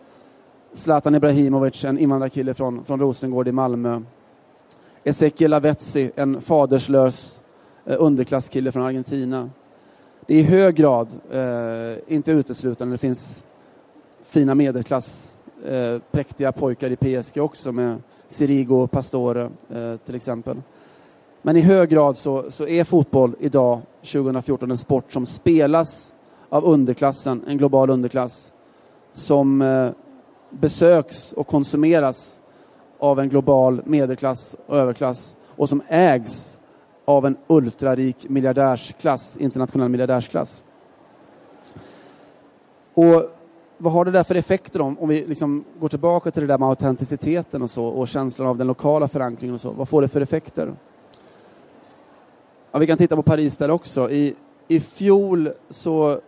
Zlatan 0.74 1.16
Ibrahimovic, 1.16 1.86
en 1.86 1.98
invandrarkille 1.98 2.54
från, 2.54 2.86
från 2.86 3.00
Rosengård 3.00 3.48
i 3.48 3.52
Malmö. 3.52 4.02
Ezekiel 5.04 5.52
Lavetzi, 5.52 6.12
en 6.16 6.42
faderslös 6.42 7.42
eh, 7.86 7.96
underklasskille 8.00 8.72
från 8.72 8.84
Argentina. 8.84 9.50
Det 10.26 10.34
är 10.34 10.40
i 10.40 10.44
hög 10.44 10.76
grad, 10.76 11.08
eh, 11.32 12.16
inte 12.16 12.32
uteslutande, 12.32 12.94
det 12.94 12.98
finns 12.98 13.44
fina 14.22 14.56
medelklass, 14.56 15.34
eh, 15.66 15.98
präktiga 16.12 16.52
pojkar 16.52 16.90
i 16.90 16.96
PSG 16.96 17.38
också 17.42 17.72
med 17.72 18.02
Sirigo 18.28 18.88
Pastore 18.88 19.50
eh, 19.70 19.98
till 20.06 20.16
exempel. 20.16 20.62
Men 21.42 21.58
i 21.58 21.62
hög 21.62 21.90
grad 21.90 22.18
så, 22.18 22.52
så 22.52 22.68
är 22.68 22.84
fotboll 22.84 23.36
idag, 23.40 23.82
2014, 24.02 24.72
en 24.72 24.78
sport 24.78 25.12
som 25.12 25.26
spelas 25.26 26.16
av 26.50 26.66
underklassen, 26.66 27.44
en 27.48 27.58
global 27.58 27.90
underklass, 27.90 28.54
som 29.14 29.62
eh, 29.62 29.92
besöks 30.52 31.34
och 31.34 31.48
konsumeras 31.48 32.42
av 33.00 33.20
en 33.20 33.30
global 33.30 33.82
medelklass 33.86 34.56
och 34.66 34.78
överklass 34.78 35.38
och 35.56 35.70
som 35.70 35.82
ägs 35.88 36.60
av 37.06 37.26
en 37.26 37.38
ultrarik 37.48 38.30
miljardärsklass, 38.30 39.38
internationell 39.38 39.90
miljardärsklass. 39.90 40.64
Och 42.94 43.24
vad 43.78 43.94
har 43.94 44.06
det 44.06 44.12
där 44.12 44.24
för 44.24 44.36
effekter 44.36 44.82
om, 44.82 45.00
om 45.00 45.10
vi 45.10 45.26
liksom 45.28 45.64
går 45.80 45.88
tillbaka 45.88 46.32
till 46.32 46.42
det 46.42 46.48
där 46.48 46.58
med 46.58 46.70
autenticiteten 46.70 47.62
och 47.62 47.70
så 47.70 47.86
och 47.86 48.08
känslan 48.08 48.48
av 48.48 48.58
den 48.58 48.68
lokala 48.68 49.08
förankringen 49.08 49.54
och 49.54 49.62
så. 49.62 49.72
Vad 49.72 49.90
får 49.90 50.02
det 50.02 50.08
för 50.08 50.22
effekter? 50.22 50.74
Ja, 52.72 52.80
vi 52.80 52.88
kan 52.88 52.98
titta 52.98 53.16
på 53.16 53.24
Paris 53.24 53.58
där 53.58 53.72
också. 53.72 54.12
I, 54.12 54.36
I 54.68 54.80
fjol 54.80 55.52
så, 55.70 56.20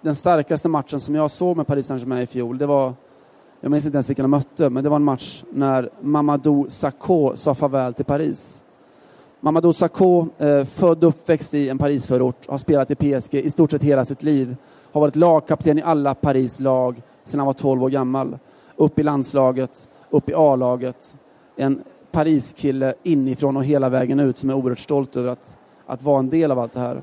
den 0.00 0.14
starkaste 0.14 0.68
matchen 0.68 1.00
som 1.00 1.14
jag 1.14 1.30
såg 1.30 1.56
med 1.56 1.66
Paris 1.66 1.86
Saint-Germain 1.86 2.22
i 2.22 2.26
fjol, 2.26 2.58
det 2.58 2.66
var, 2.66 2.94
jag 3.60 3.70
minns 3.70 3.86
inte 3.86 3.96
ens 3.96 4.10
vilka 4.10 4.22
de 4.22 4.30
mötte, 4.30 4.70
men 4.70 4.84
det 4.84 4.90
var 4.90 4.96
en 4.96 5.04
match 5.04 5.44
när 5.52 5.90
Mamadou 6.00 6.66
Sakho 6.68 7.36
sa 7.36 7.54
farväl 7.54 7.94
till 7.94 8.04
Paris. 8.04 8.62
Mamadou 9.40 9.72
Sakho, 9.72 10.26
eh, 10.38 10.64
född 10.64 11.04
och 11.04 11.08
uppväxt 11.08 11.54
i 11.54 11.68
en 11.68 11.78
Parisförort, 11.78 12.48
har 12.48 12.58
spelat 12.58 12.90
i 12.90 12.94
PSG 12.94 13.34
i 13.34 13.50
stort 13.50 13.70
sett 13.70 13.82
hela 13.82 14.04
sitt 14.04 14.22
liv. 14.22 14.56
Har 14.92 15.00
varit 15.00 15.16
lagkapten 15.16 15.78
i 15.78 15.82
alla 15.82 16.14
Paris 16.14 16.60
lag 16.60 17.02
sedan 17.24 17.40
han 17.40 17.46
var 17.46 17.52
12 17.52 17.84
år 17.84 17.90
gammal. 17.90 18.38
Upp 18.76 18.98
i 18.98 19.02
landslaget, 19.02 19.88
upp 20.10 20.30
i 20.30 20.34
A-laget. 20.34 21.16
En 21.56 21.82
Pariskille 22.10 22.94
inifrån 23.02 23.56
och 23.56 23.64
hela 23.64 23.88
vägen 23.88 24.20
ut 24.20 24.38
som 24.38 24.50
är 24.50 24.54
oerhört 24.54 24.78
stolt 24.78 25.16
över 25.16 25.28
att 25.28 25.58
att 25.88 26.02
vara 26.02 26.18
en 26.18 26.30
del 26.30 26.50
av 26.50 26.58
allt 26.58 26.72
det 26.72 26.80
här. 26.80 27.02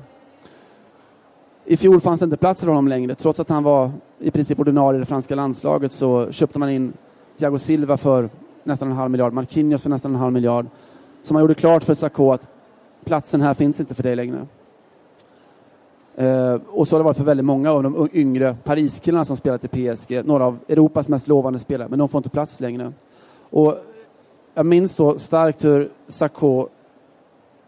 I 1.68 1.76
fjol 1.76 2.00
fanns 2.00 2.20
det 2.20 2.24
inte 2.24 2.36
plats 2.36 2.60
för 2.60 2.68
honom 2.68 2.88
längre. 2.88 3.14
Trots 3.14 3.40
att 3.40 3.48
han 3.48 3.62
var 3.62 3.90
i 4.18 4.30
princip 4.30 4.60
ordinarie 4.60 4.98
i 4.98 5.00
det 5.00 5.06
franska 5.06 5.34
landslaget 5.34 5.92
så 5.92 6.32
köpte 6.32 6.58
man 6.58 6.70
in 6.70 6.92
Thiago 7.38 7.58
Silva 7.58 7.96
för 7.96 8.30
nästan 8.64 8.90
en 8.90 8.96
halv 8.96 9.10
miljard, 9.10 9.32
Marquinhos 9.32 9.82
för 9.82 9.90
nästan 9.90 10.14
en 10.14 10.20
halv 10.20 10.32
miljard. 10.32 10.66
Så 11.22 11.34
man 11.34 11.42
gjorde 11.42 11.54
klart 11.54 11.84
för 11.84 11.94
Sarko 11.94 12.32
att 12.32 12.48
platsen 13.04 13.40
här 13.40 13.54
finns 13.54 13.80
inte 13.80 13.94
för 13.94 14.02
dig 14.02 14.16
längre. 14.16 14.46
Uh, 16.20 16.60
och 16.68 16.88
så 16.88 16.96
har 16.96 17.00
det 17.00 17.04
varit 17.04 17.16
för 17.16 17.24
väldigt 17.24 17.46
många 17.46 17.72
av 17.72 17.82
de 17.82 18.08
yngre 18.12 18.56
Pariskillarna 18.64 19.24
som 19.24 19.36
spelat 19.36 19.64
i 19.64 19.68
PSG, 19.68 20.26
några 20.26 20.44
av 20.44 20.58
Europas 20.68 21.08
mest 21.08 21.28
lovande 21.28 21.58
spelare, 21.58 21.88
men 21.88 21.98
de 21.98 22.08
får 22.08 22.18
inte 22.18 22.30
plats 22.30 22.60
längre. 22.60 22.92
Och 23.50 23.78
jag 24.54 24.66
minns 24.66 24.94
så 24.94 25.18
starkt 25.18 25.64
hur 25.64 25.90
Sarko 26.08 26.68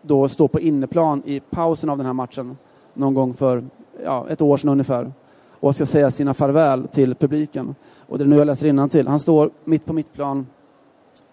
då 0.02 0.28
står 0.28 0.48
på 0.48 0.60
inneplan 0.60 1.22
i 1.26 1.40
pausen 1.40 1.90
av 1.90 1.96
den 1.96 2.06
här 2.06 2.12
matchen 2.12 2.56
någon 2.94 3.14
gång 3.14 3.34
för 3.34 3.64
ja, 4.04 4.26
ett 4.28 4.42
år 4.42 4.56
sedan 4.56 4.70
ungefär 4.70 5.12
och 5.60 5.74
ska 5.74 5.86
säga 5.86 6.10
sina 6.10 6.34
farväl 6.34 6.88
till 6.88 7.14
publiken. 7.14 7.74
Och 8.06 8.18
det 8.18 8.24
är 8.24 8.28
nu 8.28 8.36
jag 8.36 8.46
läser 8.46 8.88
till. 8.88 9.08
Han 9.08 9.20
står 9.20 9.50
mitt 9.64 9.84
på 9.84 9.92
mittplan, 9.92 10.46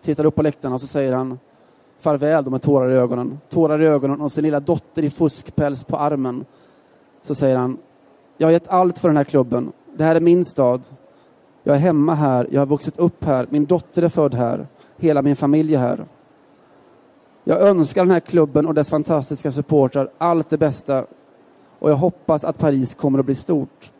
tittar 0.02 0.26
upp 0.26 0.36
på 0.36 0.42
läktarna 0.42 0.76
och 0.76 0.82
så 0.82 0.88
säger 0.88 1.12
han 1.12 1.40
farväl 2.00 2.44
då 2.44 2.52
med 2.52 2.62
tårar 2.62 2.92
i 2.92 2.96
ögonen. 2.96 3.40
Tårar 3.50 3.82
i 3.82 3.88
ögonen 3.88 4.22
och 4.22 4.32
sin 4.32 4.44
lilla 4.44 4.60
dotter 4.60 5.04
i 5.04 5.10
fuskpäls 5.10 5.84
på 5.84 5.98
armen. 5.98 6.46
Så 7.22 7.36
säger 7.36 7.56
han, 7.56 7.78
jag 8.38 8.48
har 8.48 8.52
gett 8.52 8.68
allt 8.68 9.00
för 9.00 9.10
den 9.10 9.18
här 9.18 9.24
klubben. 9.24 9.72
Det 9.98 10.04
här 10.04 10.16
är 10.16 10.20
min 10.20 10.46
stad. 10.46 10.82
Jag 11.64 11.76
är 11.76 11.80
hemma 11.80 12.14
här, 12.14 12.48
jag 12.52 12.62
har 12.62 12.66
vuxit 12.66 13.00
upp 13.00 13.24
här, 13.24 13.48
min 13.50 13.66
dotter 13.66 14.02
är 14.02 14.10
född 14.10 14.34
här, 14.34 14.68
hela 14.98 15.22
min 15.22 15.36
familj 15.36 15.76
är 15.76 15.80
här. 15.80 16.06
Jag 17.44 17.62
önskar 17.62 18.02
den 18.06 18.12
här 18.12 18.20
klubben 18.20 18.68
och 18.68 18.74
dess 18.74 18.90
fantastiska 18.90 19.52
supportrar 19.52 20.10
allt 20.18 20.50
det 20.50 20.58
bästa 20.58 21.06
och 21.86 21.92
jag 21.92 21.96
hoppas 21.96 22.44
att 22.44 22.58
Paris 22.58 22.96
kommer 22.96 23.20
att 23.20 23.26
bli 23.26 23.36
stort. 23.36 23.92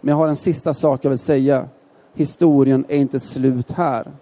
Men 0.00 0.12
jag 0.12 0.16
har 0.16 0.28
en 0.28 0.36
sista 0.36 0.74
sak 0.74 1.04
jag 1.04 1.10
vill 1.10 1.18
säga. 1.18 1.68
Historien 2.14 2.84
är 2.88 2.96
inte 2.96 3.20
slut 3.20 3.70
här. 3.70 4.12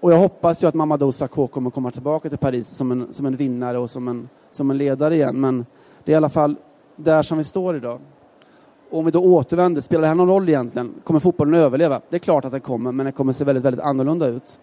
Och 0.00 0.12
jag 0.12 0.18
hoppas 0.18 0.62
ju 0.62 0.66
att 0.66 0.74
Mamadou 0.74 1.12
Sakho 1.12 1.46
kommer 1.46 1.70
komma 1.70 1.90
tillbaka 1.90 2.28
till 2.28 2.38
Paris 2.38 2.68
som 2.68 2.92
en, 2.92 3.14
som 3.14 3.26
en 3.26 3.36
vinnare 3.36 3.78
och 3.78 3.90
som 3.90 4.08
en, 4.08 4.28
som 4.50 4.70
en 4.70 4.78
ledare 4.78 5.14
igen. 5.14 5.40
Men 5.40 5.66
det 6.04 6.12
är 6.12 6.14
i 6.14 6.16
alla 6.16 6.28
fall 6.28 6.56
där 6.96 7.22
som 7.22 7.38
vi 7.38 7.44
står 7.44 7.76
idag. 7.76 8.00
Och 8.90 8.98
om 8.98 9.04
vi 9.04 9.10
då 9.10 9.20
återvänder, 9.20 9.80
spelar 9.80 10.02
det 10.02 10.08
här 10.08 10.14
någon 10.14 10.28
roll 10.28 10.48
egentligen? 10.48 10.94
Kommer 11.04 11.20
fotbollen 11.20 11.54
att 11.54 11.66
överleva? 11.66 12.00
Det 12.08 12.16
är 12.16 12.20
klart 12.20 12.44
att 12.44 12.52
den 12.52 12.60
kommer, 12.60 12.92
men 12.92 13.06
den 13.06 13.12
kommer 13.12 13.32
se 13.32 13.44
väldigt, 13.44 13.64
väldigt 13.64 13.84
annorlunda 13.84 14.26
ut. 14.26 14.60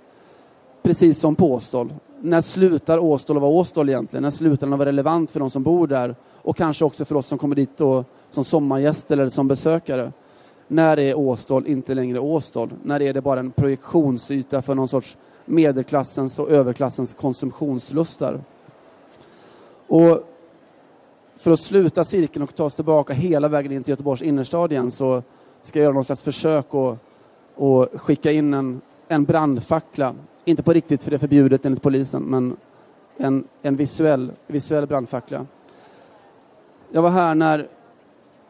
Precis 0.82 1.20
som 1.20 1.36
påstål. 1.36 1.94
När 2.22 2.42
slutar 2.42 2.98
Åstol 2.98 3.38
att 3.38 3.42
vara 3.42 3.52
Åstol 3.52 3.90
egentligen? 3.90 4.24
När 4.24 4.30
slutar 4.30 4.68
den 4.68 4.74
att 4.74 4.80
vara 4.80 4.90
relevant 4.90 5.32
för 5.32 5.40
de 5.40 5.50
som 5.50 5.64
bor 5.64 5.88
där? 5.88 6.16
Och 6.36 6.58
kanske 6.58 6.86
också 6.86 7.06
för 7.06 7.16
oss 7.16 7.28
som 7.28 7.38
kommer 7.38 7.56
dit 7.56 7.78
då, 7.78 8.06
som 8.32 8.44
sommargäster 8.44 9.18
eller 9.18 9.30
som 9.30 9.48
besökare. 9.48 10.12
När 10.68 11.00
är 11.00 11.18
Åstol 11.18 11.68
inte 11.68 11.94
längre 11.94 12.20
Åstol? 12.20 12.74
När 12.84 13.02
är 13.02 13.14
det 13.14 13.22
bara 13.22 13.40
en 13.40 13.52
projektionsyta 13.52 14.62
för 14.62 14.76
någon 14.76 14.88
sorts 14.88 15.18
medelklassens 15.46 16.40
och 16.40 16.50
överklassens 16.50 17.14
konsumtionslustar? 17.14 18.42
Och 19.88 20.24
för 21.36 21.52
att 21.52 21.60
sluta 21.60 22.04
cirkeln 22.04 22.44
och 22.44 22.56
ta 22.56 22.64
oss 22.64 22.76
tillbaka 22.76 23.14
hela 23.14 23.48
vägen 23.48 23.72
in 23.72 23.84
till 23.84 23.92
Göteborgs 23.92 24.22
innerstad 24.22 24.72
igen 24.72 24.92
så 24.92 25.24
ska 25.62 25.80
jag 25.80 25.84
göra 25.84 25.94
någon 25.94 26.04
slags 26.04 26.24
försök 26.24 26.66
att, 26.76 26.98
att 27.64 28.02
skicka 28.02 28.32
in 28.32 28.54
en, 28.54 28.82
en 29.08 29.24
brandfackla. 29.24 30.16
Inte 30.50 30.64
på 30.64 30.74
riktigt, 30.74 31.04
för 31.04 31.12
det 31.12 31.16
är 31.16 31.20
förbjudet 31.20 31.66
enligt 31.66 31.82
polisen, 31.82 32.24
men 32.24 32.58
en, 33.18 33.44
en 33.62 33.76
visuell, 33.76 34.32
visuell 34.48 34.88
brandfackla. 34.88 35.46
Jag 36.92 37.02
var 37.02 37.10
här 37.10 37.36
när 37.36 37.68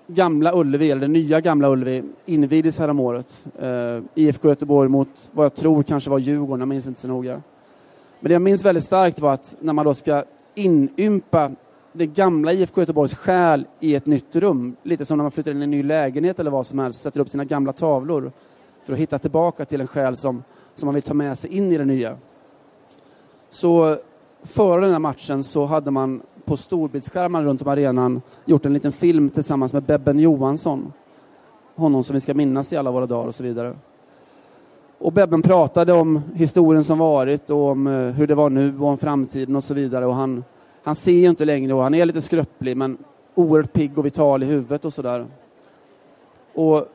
Gamla 0.08 0.56
Ullevi, 0.56 0.92
eller 0.92 1.02
det 1.02 1.08
nya 1.08 1.42
Gamla 1.42 1.70
Ullevi, 1.70 2.04
invigdes 2.26 2.80
häromåret. 2.80 3.46
Eh, 3.60 4.04
IFK 4.16 4.50
Göteborg 4.50 4.90
mot 4.90 5.32
vad 5.32 5.46
jag 5.46 5.56
tror 5.56 5.84
kanske 5.84 6.10
var 6.10 6.20
Djurgården, 6.20 6.60
jag 6.60 6.68
minns 6.68 6.88
inte 6.88 7.00
så 7.00 7.08
noga. 7.08 7.42
Men 8.20 8.30
det 8.30 8.34
jag 8.34 8.42
minns 8.42 8.66
väldigt 8.66 8.84
starkt 8.84 9.20
var 9.20 9.34
att 9.34 9.56
när 9.60 9.74
man 9.74 9.86
då 9.86 9.94
ska 9.94 10.24
inympa 10.56 11.52
det 11.94 12.06
gamla 12.06 12.54
IFK 12.54 12.82
Göteborgs 12.82 13.16
själ 13.16 13.66
i 13.80 13.96
ett 13.96 14.06
nytt 14.06 14.36
rum. 14.36 14.76
Lite 14.84 15.06
som 15.06 15.18
när 15.18 15.24
man 15.24 15.32
flyttar 15.32 15.52
in 15.52 15.62
i 15.62 15.64
en 15.64 15.72
ny 15.72 15.84
lägenhet 15.84 16.40
eller 16.40 16.52
vad 16.52 16.68
som 16.68 16.80
helst, 16.80 17.02
sätter 17.02 17.20
upp 17.20 17.30
sina 17.30 17.46
gamla 17.46 17.74
tavlor 17.74 18.32
för 18.84 18.94
att 18.94 19.00
hitta 19.00 19.20
tillbaka 19.20 19.66
till 19.66 19.82
en 19.82 19.88
själ 19.88 20.18
som, 20.18 20.44
som 20.80 20.88
man 20.88 20.94
vill 20.94 21.04
ta 21.04 21.14
med 21.14 21.38
sig 21.38 21.50
in 21.54 21.72
i 21.72 21.78
det 21.78 21.86
nya. 21.86 22.18
Så 23.50 23.98
före 24.44 24.82
den 24.82 24.92
här 24.92 25.00
matchen 25.00 25.44
så 25.44 25.66
hade 25.66 25.92
man 25.92 26.22
på 26.46 26.58
storbildsskärmar 26.58 27.44
runt 27.44 27.62
om 27.62 27.68
arenan 27.68 28.22
gjort 28.46 28.66
en 28.66 28.74
liten 28.74 28.92
film 28.92 29.30
tillsammans 29.30 29.74
med 29.74 29.84
Bebben 29.84 30.20
Johansson. 30.20 30.94
Honom 31.76 32.04
som 32.04 32.14
vi 32.14 32.20
ska 32.20 32.34
minnas 32.34 32.74
i 32.74 32.78
alla 32.78 32.92
våra 32.92 33.06
dagar 33.06 33.28
och 33.28 33.36
så 33.36 33.44
vidare. 33.44 33.76
Och 34.98 35.14
Bebben 35.14 35.42
pratade 35.42 35.94
om 35.94 36.22
historien 36.34 36.84
som 36.84 36.98
varit 36.98 37.50
och 37.50 37.68
om 37.68 37.88
eh, 37.88 37.94
hur 37.94 38.28
det 38.28 38.36
var 38.36 38.50
nu 38.50 38.80
och 38.80 38.88
om 38.88 38.98
framtiden 38.98 39.56
och 39.56 39.64
så 39.64 39.74
vidare. 39.74 40.06
Och 40.06 40.16
han, 40.16 40.44
han 40.84 40.96
ser 40.96 41.12
ju 41.12 41.30
inte 41.30 41.46
längre 41.46 41.74
och 41.74 41.84
han 41.84 41.94
är 41.94 42.06
lite 42.06 42.22
skröplig 42.22 42.78
men 42.78 42.98
oerhört 43.36 43.74
pigg 43.74 43.98
och 43.98 44.06
vital 44.06 44.44
i 44.44 44.46
huvudet 44.46 44.86
och 44.86 44.94
sådär. 44.94 45.26
Och 46.54 46.86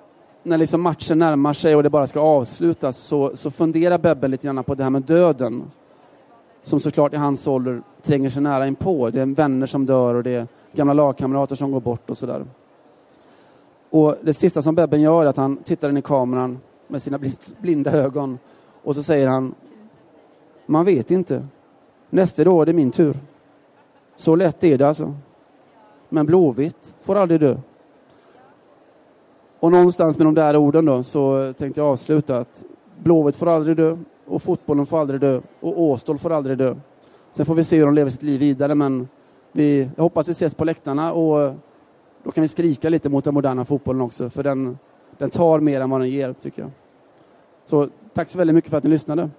när 0.44 0.58
liksom 0.58 0.80
matchen 0.80 1.18
närmar 1.18 1.52
sig 1.52 1.76
och 1.76 1.82
det 1.82 1.90
bara 1.90 2.06
ska 2.06 2.20
avslutas 2.20 2.96
så, 2.96 3.36
så 3.36 3.50
funderar 3.50 3.98
Bebben 3.98 4.30
lite 4.30 4.46
grann 4.46 4.64
på 4.64 4.74
det 4.74 4.82
här 4.82 4.90
med 4.90 5.02
döden. 5.02 5.70
Som 6.62 6.80
såklart 6.80 7.14
i 7.14 7.16
hans 7.16 7.46
ålder 7.46 7.82
tränger 8.02 8.30
sig 8.30 8.42
nära 8.42 8.66
inpå. 8.66 9.10
Det 9.10 9.20
är 9.20 9.26
vänner 9.26 9.66
som 9.66 9.86
dör 9.86 10.14
och 10.14 10.22
det 10.22 10.30
är 10.30 10.46
gamla 10.72 10.92
lagkamrater 10.92 11.54
som 11.54 11.72
går 11.72 11.80
bort 11.80 12.10
och 12.10 12.18
sådär. 12.18 12.44
Och 13.90 14.16
det 14.22 14.34
sista 14.34 14.62
som 14.62 14.74
Bebben 14.74 15.00
gör 15.00 15.22
är 15.22 15.26
att 15.26 15.36
han 15.36 15.56
tittar 15.56 15.90
in 15.90 15.96
i 15.96 16.02
kameran 16.02 16.58
med 16.88 17.02
sina 17.02 17.20
blinda 17.60 17.92
ögon 17.92 18.38
och 18.82 18.94
så 18.94 19.02
säger 19.02 19.28
han 19.28 19.54
Man 20.66 20.84
vet 20.84 21.10
inte. 21.10 21.46
Nästa 22.10 22.50
år 22.50 22.62
är 22.62 22.66
det 22.66 22.72
min 22.72 22.90
tur. 22.90 23.16
Så 24.16 24.36
lätt 24.36 24.64
är 24.64 24.78
det 24.78 24.88
alltså. 24.88 25.14
Men 26.08 26.26
Blåvitt 26.26 26.94
får 27.00 27.16
aldrig 27.16 27.40
dö. 27.40 27.56
Och 29.64 29.72
någonstans 29.72 30.18
med 30.18 30.26
de 30.26 30.34
där 30.34 30.56
orden 30.56 30.84
då 30.84 31.02
så 31.02 31.52
tänkte 31.58 31.80
jag 31.80 31.88
avsluta 31.88 32.38
att 32.38 32.64
Blåvitt 33.02 33.36
får 33.36 33.48
aldrig 33.48 33.76
dö 33.76 33.96
och 34.26 34.42
fotbollen 34.42 34.86
får 34.86 35.00
aldrig 35.00 35.20
dö 35.20 35.40
och 35.60 35.82
Åstol 35.82 36.18
får 36.18 36.32
aldrig 36.32 36.58
dö. 36.58 36.74
Sen 37.30 37.46
får 37.46 37.54
vi 37.54 37.64
se 37.64 37.76
hur 37.78 37.86
de 37.86 37.94
lever 37.94 38.10
sitt 38.10 38.22
liv 38.22 38.40
vidare 38.40 38.74
men 38.74 39.08
vi, 39.52 39.90
jag 39.96 40.02
hoppas 40.02 40.28
vi 40.28 40.32
ses 40.32 40.54
på 40.54 40.64
läktarna 40.64 41.12
och 41.12 41.54
då 42.24 42.30
kan 42.30 42.42
vi 42.42 42.48
skrika 42.48 42.88
lite 42.88 43.08
mot 43.08 43.24
den 43.24 43.34
moderna 43.34 43.64
fotbollen 43.64 44.02
också 44.02 44.30
för 44.30 44.42
den, 44.42 44.78
den 45.18 45.30
tar 45.30 45.60
mer 45.60 45.80
än 45.80 45.90
vad 45.90 46.00
den 46.00 46.10
ger 46.10 46.32
tycker 46.32 46.62
jag. 46.62 46.70
Så 47.64 47.88
tack 48.14 48.28
så 48.28 48.38
väldigt 48.38 48.54
mycket 48.54 48.70
för 48.70 48.78
att 48.78 48.84
ni 48.84 48.90
lyssnade. 48.90 49.30